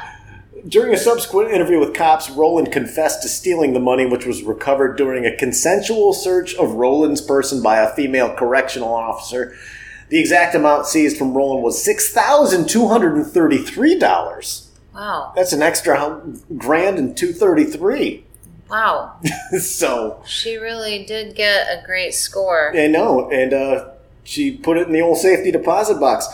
[0.68, 4.98] During a subsequent interview with cops, Roland confessed to stealing the money, which was recovered
[4.98, 9.54] during a consensual search of Roland's person by a female correctional officer.
[10.10, 14.70] The exact amount seized from Roland was six thousand two hundred and thirty-three dollars.
[14.94, 15.34] Wow.
[15.36, 16.22] That's an extra
[16.58, 18.26] grand and two thirty-three.
[18.70, 19.20] Wow.
[19.60, 22.72] so She really did get a great score.
[22.76, 23.90] I know, and uh,
[24.24, 26.28] she put it in the old safety deposit box.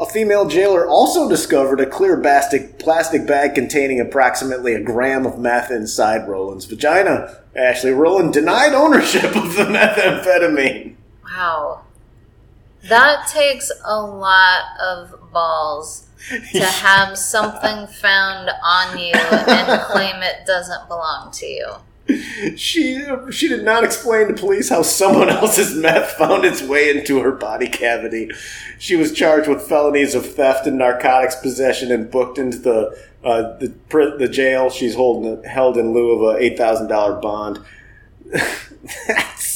[0.00, 5.38] A female jailer also discovered a clear plastic plastic bag containing approximately a gram of
[5.38, 7.36] meth inside Roland's vagina.
[7.56, 10.94] Ashley Roland denied ownership of the methamphetamine.
[11.24, 11.82] Wow.
[12.84, 16.06] That takes a lot of balls
[16.52, 21.74] to have something found on you and claim it doesn't belong to you.
[22.56, 27.20] She she did not explain to police how someone else's meth found its way into
[27.20, 28.30] her body cavity.
[28.78, 33.58] She was charged with felonies of theft and narcotics possession and booked into the uh,
[33.58, 33.74] the
[34.18, 34.70] the jail.
[34.70, 37.60] She's holding held in lieu of a eight thousand dollar bond.
[39.06, 39.47] That's,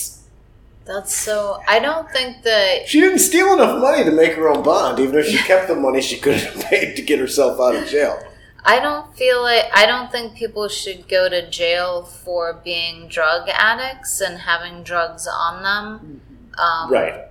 [0.84, 1.60] That's so.
[1.68, 2.88] I don't think that.
[2.88, 4.98] she didn't steal enough money to make her own bond.
[4.98, 7.88] Even if she kept the money, she could have paid to get herself out of
[7.88, 8.18] jail.
[8.64, 9.66] I don't feel like.
[9.74, 15.26] I don't think people should go to jail for being drug addicts and having drugs
[15.28, 16.20] on them.
[16.58, 17.26] Um, Right.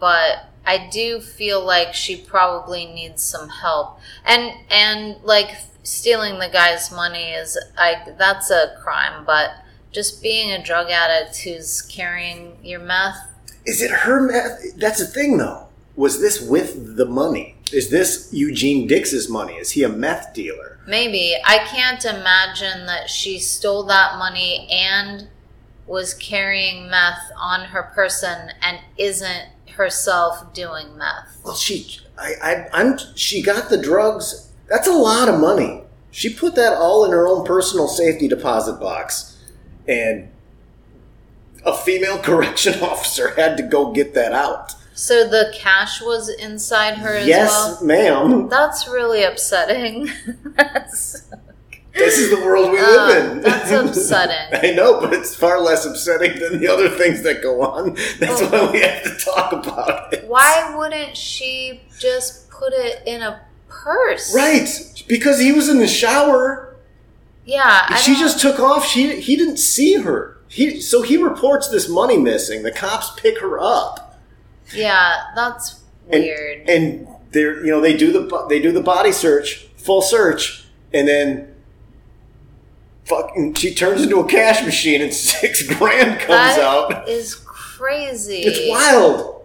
[0.00, 4.00] but I do feel like she probably needs some help.
[4.24, 5.50] And and like
[5.84, 9.50] stealing the guy's money is I that's a crime, but
[9.96, 13.16] just being a drug addict who's carrying your meth,
[13.64, 14.76] Is it her meth?
[14.76, 15.68] That's the thing, though.
[15.96, 17.56] Was this with the money?
[17.72, 19.54] Is this Eugene Dix's money?
[19.54, 20.78] Is he a meth dealer?
[20.86, 25.26] maybe I can't imagine that she stole that money and
[25.86, 31.40] was carrying meth on her person and isn't herself doing meth.
[31.42, 34.52] Well, she, I, I, I'm, she got the drugs.
[34.68, 35.82] That's a lot of money.
[36.10, 39.35] She put that all in her own personal safety deposit box,
[39.88, 40.28] and
[41.64, 44.74] a female correction officer had to go get that out.
[44.94, 47.84] So the cash was inside her as yes, well.
[47.84, 48.48] ma'am.
[48.48, 50.08] That's really upsetting.
[50.56, 51.22] that's,
[51.92, 53.42] This is the world we Uh, live in.
[53.42, 54.58] that's upsetting.
[54.70, 57.94] I know, but it's far less upsetting than the other things that go on.
[58.18, 60.24] That's why we have to talk about it.
[60.26, 64.34] why wouldn't she just put it in a purse?
[64.34, 64.66] Right,
[65.08, 66.75] because he was in the shower.
[67.46, 67.94] Yeah.
[67.96, 68.86] She don't- just took off.
[68.86, 70.36] She he didn't see her.
[70.48, 72.62] He so he reports this money missing.
[72.62, 74.18] The cops pick her up,
[74.74, 75.80] Yeah, that's
[76.10, 76.68] and weird.
[76.68, 81.08] and they're you know they do the they do the body search, full search, and
[81.08, 81.54] then
[83.04, 86.90] fucking she turns into a cash machine and six grand comes out.
[86.90, 88.42] That is crazy.
[88.42, 89.44] It's wild.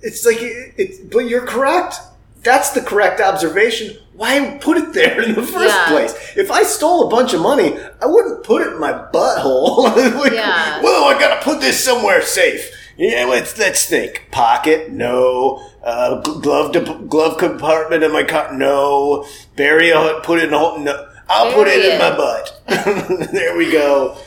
[0.00, 1.96] It's like it, it, but you're correct.
[2.42, 3.96] That's the correct observation.
[4.18, 5.86] Why put it there in the first Yeah.
[5.86, 6.12] place?
[6.36, 9.84] If I stole a bunch of money, I wouldn't put it in my butthole.
[10.20, 10.82] like, Yeah.
[10.82, 12.68] Whoa, I gotta put this somewhere safe.
[12.96, 14.26] Yeah, let's let's think.
[14.32, 15.62] Pocket, no.
[15.84, 19.24] Uh, glove de- glove compartment in my car, no.
[19.54, 21.06] Bury it, put it in a hole, no.
[21.28, 23.30] I'll put it Bury in my butt.
[23.32, 24.18] there we go.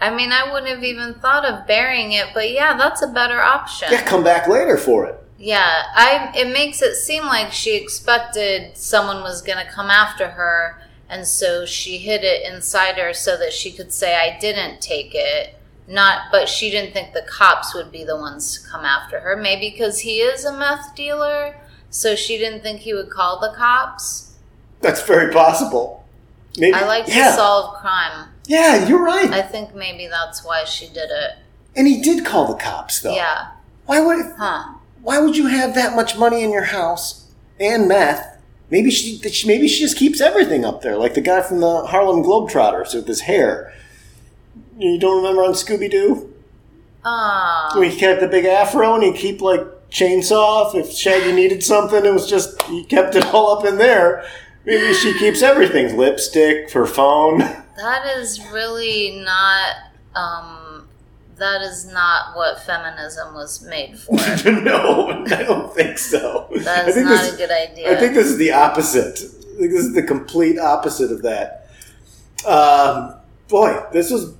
[0.00, 3.42] I mean, I wouldn't have even thought of burying it, but yeah, that's a better
[3.42, 3.88] option.
[3.92, 5.20] Yeah, come back later for it.
[5.38, 10.28] Yeah, I it makes it seem like she expected someone was going to come after
[10.30, 14.80] her and so she hid it inside her so that she could say I didn't
[14.80, 15.56] take it.
[15.86, 19.36] Not but she didn't think the cops would be the ones to come after her.
[19.36, 21.56] Maybe cuz he is a meth dealer,
[21.90, 24.34] so she didn't think he would call the cops.
[24.80, 26.04] That's very possible.
[26.56, 27.30] Maybe, I like yeah.
[27.30, 28.28] to solve crime.
[28.46, 29.30] Yeah, you're right.
[29.30, 31.32] I think maybe that's why she did it.
[31.76, 33.14] and he did call the cops, though.
[33.14, 33.48] Yeah.
[33.86, 34.73] Why would Huh.
[35.04, 37.30] Why would you have that much money in your house
[37.60, 38.38] and meth?
[38.70, 42.24] Maybe she maybe she just keeps everything up there, like the guy from the Harlem
[42.24, 43.74] Globetrotters with his hair.
[44.78, 46.32] You don't remember on Scooby Doo?
[47.04, 47.70] Ah.
[47.76, 50.74] Where he kept the big afro and he'd keep like chainsaw.
[50.74, 54.24] If Shaggy needed something, it was just he kept it all up in there.
[54.64, 57.40] Maybe she keeps everything: lipstick, her phone.
[57.76, 59.76] That is really not.
[60.14, 60.63] Um,
[61.38, 64.12] that is not what feminism was made for.
[64.50, 66.48] no, I don't think so.
[66.58, 67.92] That I is think not this- a good idea.
[67.96, 69.18] I think this is the opposite.
[69.18, 71.68] I think this is the complete opposite of that.
[72.46, 73.14] Um,
[73.48, 74.34] boy, this was.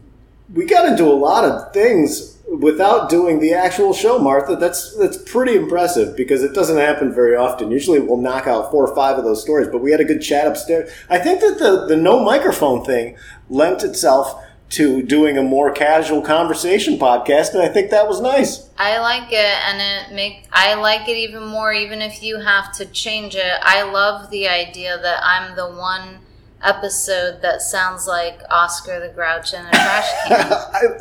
[0.53, 4.57] We got into a lot of things without doing the actual show, Martha.
[4.57, 7.71] That's that's pretty impressive because it doesn't happen very often.
[7.71, 10.21] Usually, we'll knock out four or five of those stories, but we had a good
[10.21, 10.91] chat upstairs.
[11.09, 13.17] I think that the the no microphone thing
[13.49, 14.39] lent itself
[14.71, 18.69] to doing a more casual conversation podcast, and I think that was nice.
[18.77, 21.73] I like it, and it make I like it even more.
[21.73, 26.19] Even if you have to change it, I love the idea that I'm the one
[26.63, 30.49] episode that sounds like Oscar the Grouch in a trash can.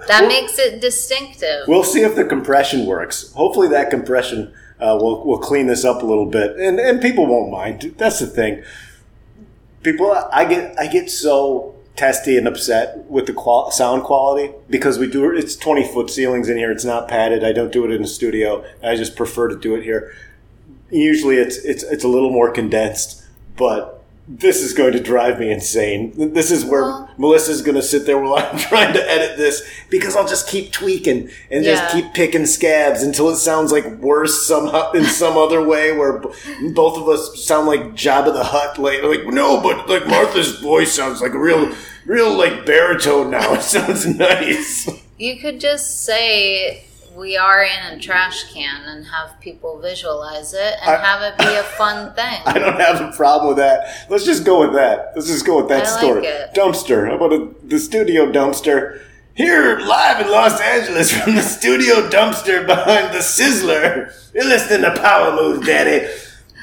[0.07, 1.67] That makes it distinctive.
[1.67, 3.31] We'll see if the compression works.
[3.33, 7.25] Hopefully, that compression uh, will will clean this up a little bit, and and people
[7.25, 7.95] won't mind.
[7.97, 8.63] That's the thing.
[9.81, 14.97] People, I get I get so testy and upset with the qual- sound quality because
[14.97, 16.71] we do it's twenty foot ceilings in here.
[16.71, 17.43] It's not padded.
[17.43, 18.63] I don't do it in the studio.
[18.83, 20.13] I just prefer to do it here.
[20.89, 23.23] Usually, it's it's it's a little more condensed,
[23.57, 24.02] but.
[24.25, 26.13] This is going to drive me insane.
[26.33, 29.61] This is where Well- Melissa's going to sit there while I'm trying to edit this
[29.89, 34.45] because I'll just keep tweaking and just keep picking scabs until it sounds like worse
[34.47, 36.29] somehow in some other way where b-
[36.73, 38.77] both of us sound like Jabba the Hutt.
[38.79, 43.53] Like, like no, but like Martha's voice sounds like a real, real like baritone now.
[43.55, 44.89] It sounds nice.
[45.17, 46.85] You could just say
[47.15, 51.37] we are in a trash can and have people visualize it and I- have it
[51.37, 52.41] be a fun thing.
[52.45, 54.07] I don't have a problem with that.
[54.09, 55.13] Let's just go with that.
[55.15, 56.25] Let's just go with that I like story.
[56.25, 56.53] it.
[56.53, 57.07] Dumpster.
[57.07, 59.01] How about a, the studio dumpster?
[59.35, 64.13] Here, live in Los Angeles from the studio dumpster behind the Sizzler.
[64.33, 66.07] You're listening to Power Moves, Daddy.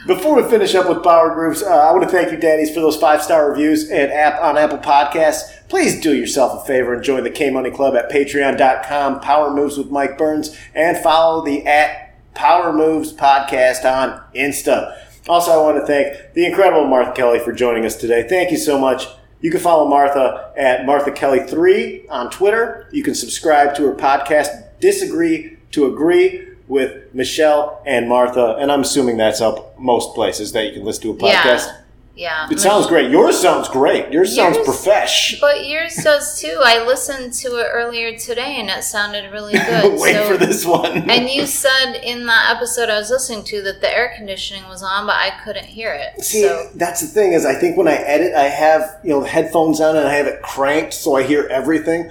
[0.07, 2.81] Before we finish up with Power Grooves, uh, I want to thank you, Daddies, for
[2.81, 5.69] those five star reviews and app on Apple Podcasts.
[5.69, 9.77] Please do yourself a favor and join the K Money Club at patreon.com, Power Moves
[9.77, 14.97] with Mike Burns, and follow the at Power Moves podcast on Insta.
[15.29, 18.27] Also, I want to thank the incredible Martha Kelly for joining us today.
[18.27, 19.07] Thank you so much.
[19.43, 22.89] You can follow Martha at Martha Kelly3 on Twitter.
[22.91, 24.49] You can subscribe to her podcast,
[24.81, 28.57] Disagree to Agree, with Michelle and Martha.
[28.59, 31.67] And I'm assuming that's up most places that you can listen to a podcast.
[31.67, 31.77] Yeah.
[32.17, 32.49] Yeah.
[32.51, 33.11] It sounds great.
[33.11, 34.13] Yours sounds great.
[34.13, 35.41] Yours sounds Yours- profesh.
[35.41, 36.61] But yours does too.
[36.63, 39.99] I listened to it earlier today and it sounded really good.
[39.99, 41.11] Wait so- for this one.
[41.11, 44.83] And you said in that episode I was listening to that the air conditioning was
[44.83, 46.23] on, but I couldn't hear it.
[46.23, 49.23] See, so that's the thing is, I think when I edit, I have you know
[49.23, 52.11] headphones on and I have it cranked so I hear everything.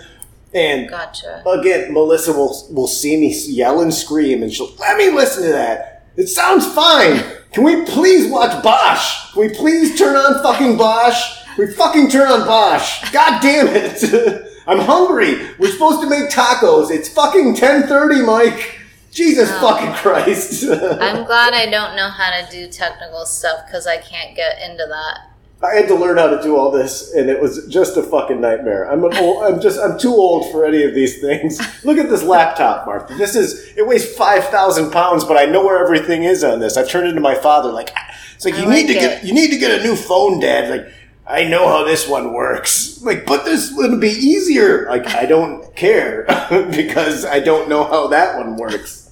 [0.53, 1.43] And gotcha.
[1.47, 5.49] again, Melissa will will see me yell and scream, and she'll let me listen to
[5.49, 6.07] that.
[6.17, 7.23] It sounds fine.
[7.51, 9.31] Can we please watch Bosch?
[9.33, 11.21] Can we please turn on fucking Bosch?
[11.57, 13.11] We fucking turn on Bosch.
[13.11, 14.45] God damn it!
[14.67, 15.35] I'm hungry.
[15.59, 16.89] We're supposed to make tacos.
[16.91, 18.77] It's fucking ten thirty, Mike.
[19.11, 19.59] Jesus Oh.
[19.61, 20.63] fucking Christ.
[20.69, 24.85] I'm glad I don't know how to do technical stuff because I can't get into
[24.87, 25.28] that.
[25.61, 28.39] I had to learn how to do all this, and it was just a fucking
[28.39, 28.89] nightmare.
[28.89, 31.59] I'm an old, I'm just I'm too old for any of these things.
[31.83, 33.13] Look at this laptop, Martha.
[33.15, 36.77] This is it weighs five thousand pounds, but I know where everything is on this.
[36.77, 37.71] I've turned into my father.
[37.71, 37.89] Like
[38.35, 40.39] it's like I you like need to get you need to get a new phone,
[40.39, 40.69] Dad.
[40.69, 40.93] Like
[41.27, 43.01] I know how this one works.
[43.03, 44.87] Like, but this would be easier.
[44.89, 46.23] Like I don't care
[46.71, 49.11] because I don't know how that one works.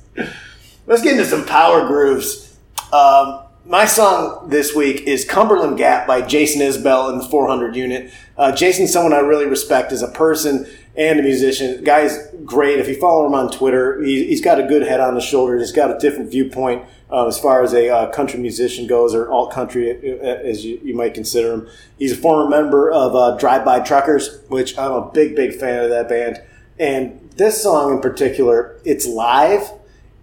[0.85, 2.57] Let's get into some power grooves.
[2.93, 8.13] Um, my song this week is Cumberland Gap by Jason Isbell in the 400 unit.
[8.37, 10.65] Uh, Jason's someone I really respect as a person
[10.95, 11.83] and a musician.
[11.83, 12.79] Guy's great.
[12.79, 15.61] If you follow him on Twitter, he, he's got a good head on his shoulders.
[15.61, 19.29] He's got a different viewpoint uh, as far as a uh, country musician goes, or
[19.29, 21.69] alt country uh, as you, you might consider him.
[21.99, 25.83] He's a former member of uh, Drive By Truckers, which I'm a big, big fan
[25.83, 26.41] of that band.
[26.79, 29.71] And this song in particular, it's live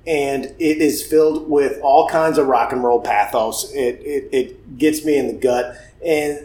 [0.07, 3.73] and it is filled with all kinds of rock and roll pathos.
[3.73, 5.77] It, it, it gets me in the gut.
[6.05, 6.41] And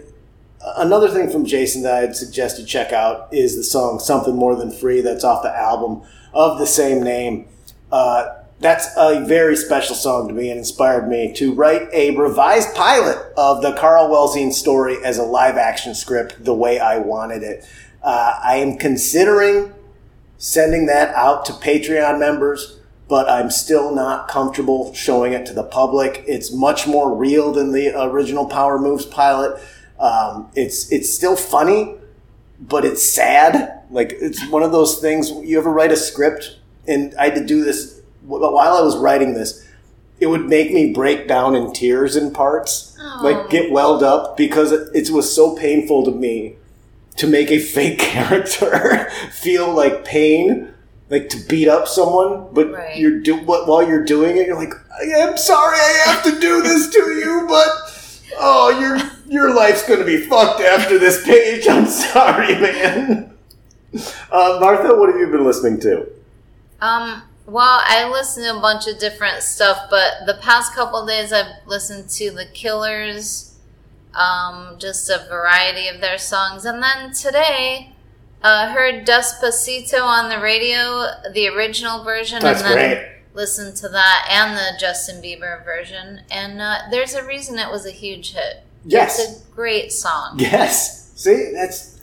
[0.77, 4.55] another thing from Jason that I'd suggest you check out is the song Something More
[4.55, 6.01] Than Free that's off the album
[6.33, 7.47] of the same name.
[7.91, 12.75] Uh, that's a very special song to me and inspired me to write a revised
[12.75, 17.41] pilot of the Carl Welzein story as a live action script the way I wanted
[17.41, 17.65] it.
[18.03, 19.73] Uh, I am considering
[20.37, 22.78] sending that out to Patreon members,
[23.09, 26.23] but I'm still not comfortable showing it to the public.
[26.27, 29.59] It's much more real than the original Power Moves pilot.
[29.99, 31.95] Um, it's it's still funny,
[32.59, 33.81] but it's sad.
[33.89, 35.31] Like it's one of those things.
[35.31, 39.33] You ever write a script, and I had to do this while I was writing
[39.33, 39.65] this.
[40.19, 44.71] It would make me break down in tears in parts, like get welled up because
[44.71, 46.57] it, it was so painful to me
[47.15, 50.73] to make a fake character feel like pain,
[51.09, 52.97] like to beat up someone, but Right.
[52.97, 54.73] you're do what while you're doing it, you're like,
[55.17, 57.67] I'm sorry, I have to do this to you, but
[58.39, 58.97] oh, your
[59.27, 61.67] your life's gonna be fucked after this page.
[61.67, 63.33] I'm sorry, man.
[64.31, 66.07] Uh, Martha, what have you been listening to?
[66.81, 71.33] Um, well, I listen to a bunch of different stuff, but the past couple days
[71.33, 73.55] I've listened to The Killers,
[74.13, 76.65] um, just a variety of their songs.
[76.65, 77.93] And then today,
[78.43, 83.07] uh, heard Despacito on the radio, the original version, That's and then great.
[83.33, 86.21] listened to that and the Justin Bieber version.
[86.31, 88.63] And uh, there's a reason it was a huge hit.
[88.85, 89.19] Yes.
[89.19, 90.35] It's a great song.
[90.39, 91.11] Yes.
[91.15, 91.99] See, that's.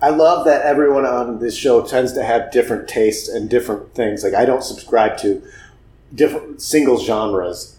[0.00, 4.24] I love that everyone on this show tends to have different tastes and different things.
[4.24, 5.42] Like I don't subscribe to
[6.14, 7.76] different single genres.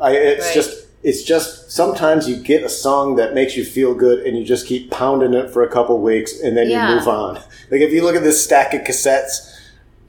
[0.00, 0.54] I, it's Right.
[0.54, 4.44] just it's just sometimes you get a song that makes you feel good and you
[4.44, 6.88] just keep pounding it for a couple weeks and then Yeah.
[6.90, 7.40] you move on.
[7.70, 9.54] Like if you look at this stack of cassettes,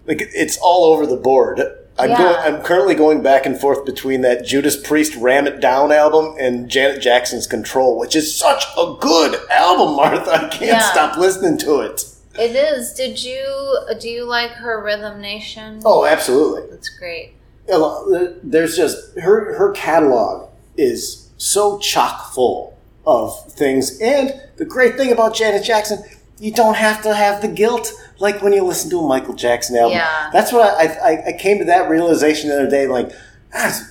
[0.07, 1.61] like it's all over the board.
[1.97, 2.17] I'm Yeah.
[2.17, 2.35] going.
[2.37, 6.69] I'm currently going back and forth between that Judas Priest "Ram It Down" album and
[6.69, 10.31] Janet Jackson's "Control," which is such a good album, Martha.
[10.31, 10.79] I can't Yeah.
[10.91, 12.05] stop listening to it.
[12.39, 12.93] It is.
[12.93, 13.43] Did you
[13.89, 15.81] uh, do you like her Rhythm Nation?
[15.83, 16.69] Oh, absolutely.
[16.71, 17.33] That's great.
[17.69, 17.99] Uh,
[18.41, 19.53] there's just her.
[19.55, 20.48] Her catalog
[20.79, 26.03] is so chock full of things, and the great thing about Janet Jackson,
[26.39, 29.75] you don't have to have the guilt like when you listen to a Michael Jackson
[29.77, 29.97] album.
[29.97, 30.29] Yeah.
[30.31, 32.87] That's what I, I, I came to that realization the other day.
[32.87, 33.11] Like,
[33.53, 33.89] ah,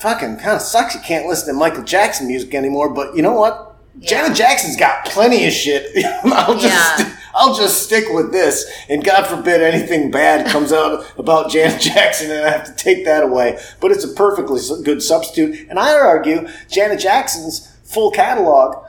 [0.00, 0.94] fucking kind of sucks.
[0.94, 2.90] You can't listen to Michael Jackson music anymore.
[2.90, 3.76] But you know what?
[3.98, 4.08] Yeah.
[4.08, 6.04] Janet Jackson's got plenty of shit.
[6.24, 7.16] I'll just Yeah.
[7.36, 8.64] I'll just stick with this.
[8.88, 13.04] And God forbid anything bad comes out about Janet Jackson, and I have to take
[13.04, 13.58] that away.
[13.80, 15.68] But it's a perfectly good substitute.
[15.68, 18.84] And I argue Janet Jackson's full catalog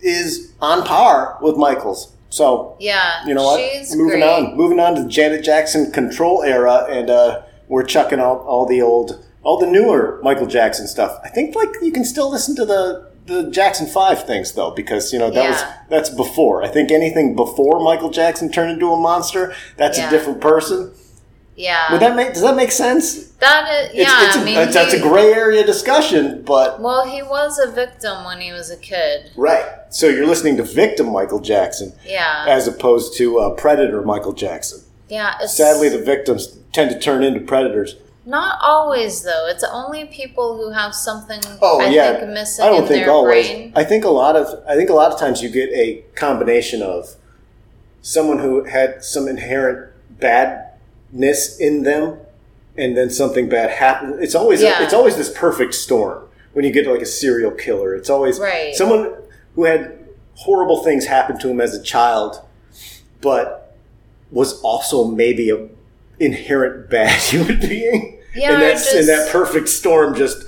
[0.00, 2.12] is on par with Michael's.
[2.30, 3.60] So Yeah, you know what?
[3.94, 4.22] Moving great.
[4.24, 4.56] on.
[4.56, 8.82] Moving on to the Janet Jackson control era, and uh, we're chucking out all the
[8.82, 11.18] old, all the newer Michael Jackson stuff.
[11.22, 15.12] I think like you can still listen to the the Jackson Five things though, because
[15.12, 16.62] you know that was that's before.
[16.62, 20.08] I think anything before Michael Jackson turned into a monster, that's Yeah.
[20.08, 20.92] a different person.
[21.56, 23.26] Yeah, Would that make does that make sense?
[23.38, 23.94] that is.
[23.94, 27.60] Yeah, it's a, I mean, it's- that's a gray area discussion, but Well, he was
[27.60, 29.30] a victim when he was a kid.
[29.36, 29.64] right.
[29.90, 34.80] So you're listening to victim Michael Jackson Yeah, as opposed to uh, predator Michael Jackson.
[35.08, 35.34] yeah.
[35.40, 37.94] It's, Sadly, the victims tend to turn into predators.
[38.26, 39.46] Not always though.
[39.48, 41.40] It's only people who have something.
[41.60, 43.46] Oh I yeah, think missing I don't in think always.
[43.48, 43.72] brain.
[43.76, 46.82] I think a lot of I think a lot of times you get a combination
[46.82, 47.16] of
[48.02, 52.18] someone who had some inherent badness in them,
[52.76, 54.22] and then something bad happened.
[54.22, 54.82] It's always Yeah.
[54.82, 57.94] it's always this perfect storm when you get like a serial killer.
[57.94, 58.74] It's always Right.
[58.74, 59.12] someone
[59.54, 59.98] who had
[60.36, 62.40] horrible things happen to him as a child,
[63.20, 63.76] but
[64.30, 65.68] was also maybe a
[66.18, 68.13] inherent bad human being.
[68.34, 70.46] Yeah, and that's and that perfect storm just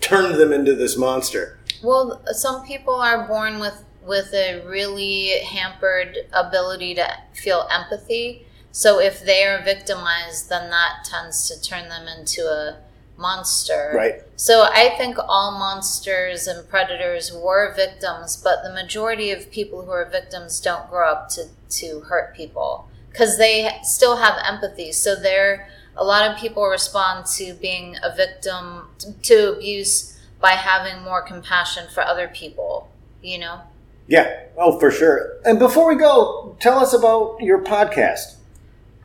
[0.00, 1.58] turned them into this monster.
[1.82, 8.46] Well, some people are born with with a really hampered ability to feel empathy.
[8.70, 12.78] So if they are victimized, then that tends to turn them into a
[13.16, 13.92] monster.
[13.94, 14.22] Right.
[14.36, 19.90] So I think all monsters and predators were victims, but the majority of people who
[19.92, 24.90] are victims don't grow up to, to hurt people because they still have empathy.
[24.90, 28.88] So they're a lot of people respond to being a victim
[29.22, 32.88] to abuse by having more compassion for other people.
[33.22, 33.60] You know.
[34.06, 34.40] Yeah.
[34.58, 35.38] Oh, for sure.
[35.44, 38.34] And before we go, tell us about your podcast.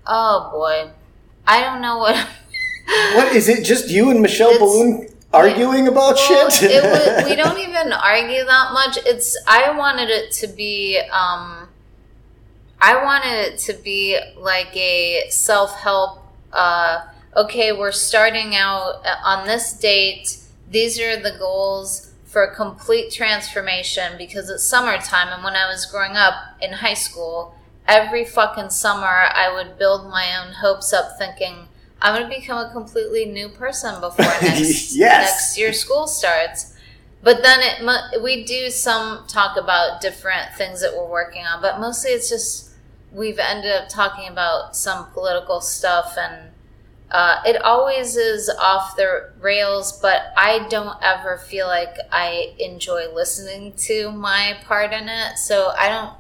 [0.06, 0.90] Oh boy,
[1.48, 2.16] I don't know what.
[3.16, 3.64] What is it?
[3.64, 6.72] Just you and Michelle It's- Biloon arguing about Well, shit?
[6.72, 8.98] it was, we don't even argue that much.
[9.06, 11.68] It's I wanted it to be um
[12.82, 16.19] I wanted it to be like a self-help
[16.54, 20.38] uh okay, we're starting out on this date.
[20.70, 25.86] These are the goals for a complete transformation because it's summertime and when I was
[25.86, 27.56] growing up in high school,
[27.88, 31.68] every fucking summer I would build my own hopes up thinking
[32.02, 35.32] I'm going to become a completely new person before next Yes.
[35.32, 36.76] next year school starts.
[37.22, 41.80] But then it we do some talk about different things that we're working on, but
[41.80, 42.69] mostly it's just
[43.12, 46.52] we've ended up talking about some political stuff and
[47.12, 53.12] uh, it always is off the rails, but I don't ever feel like I enjoy
[53.14, 55.38] listening to my part in it.
[55.40, 56.14] So I don't,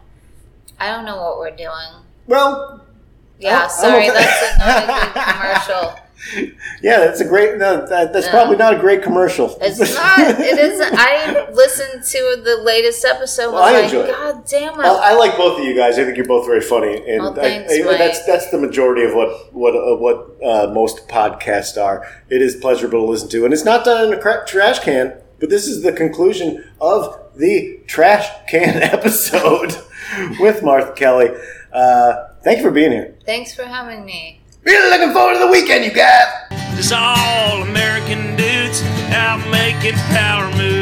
[0.80, 2.04] I don't know what we're doing.
[2.26, 2.84] Well,
[3.38, 4.18] Yeah, I'm sorry, okay.
[4.18, 6.00] that's another good commercial.
[6.82, 7.57] Yeah, that's a great.
[7.57, 9.57] No, that, that's probably not a great commercial.
[9.61, 10.20] It's not.
[10.20, 10.93] It isn't.
[10.97, 13.53] I listened to the latest episode.
[13.53, 14.07] Well, I like, enjoy.
[14.07, 14.78] God damn it!
[14.80, 15.97] Well, I like both of you guys.
[15.97, 17.97] I think you're both very funny, and Well, thanks, I- Mike.
[17.97, 22.05] that's that's the majority of what what uh, what uh, most podcasts are.
[22.30, 25.13] It is pleasurable to listen to, and it's not done in a cra- trash can.
[25.39, 29.74] But this is the conclusion of the trash can episode
[30.39, 31.30] with Martha Kelly.
[31.72, 32.13] Uh,
[32.43, 33.15] thank you for being here.
[33.26, 34.39] Thanks for having me.
[34.64, 36.28] Really looking forward to the weekend, you guys.
[36.76, 40.79] Just all American dudes out making power moves.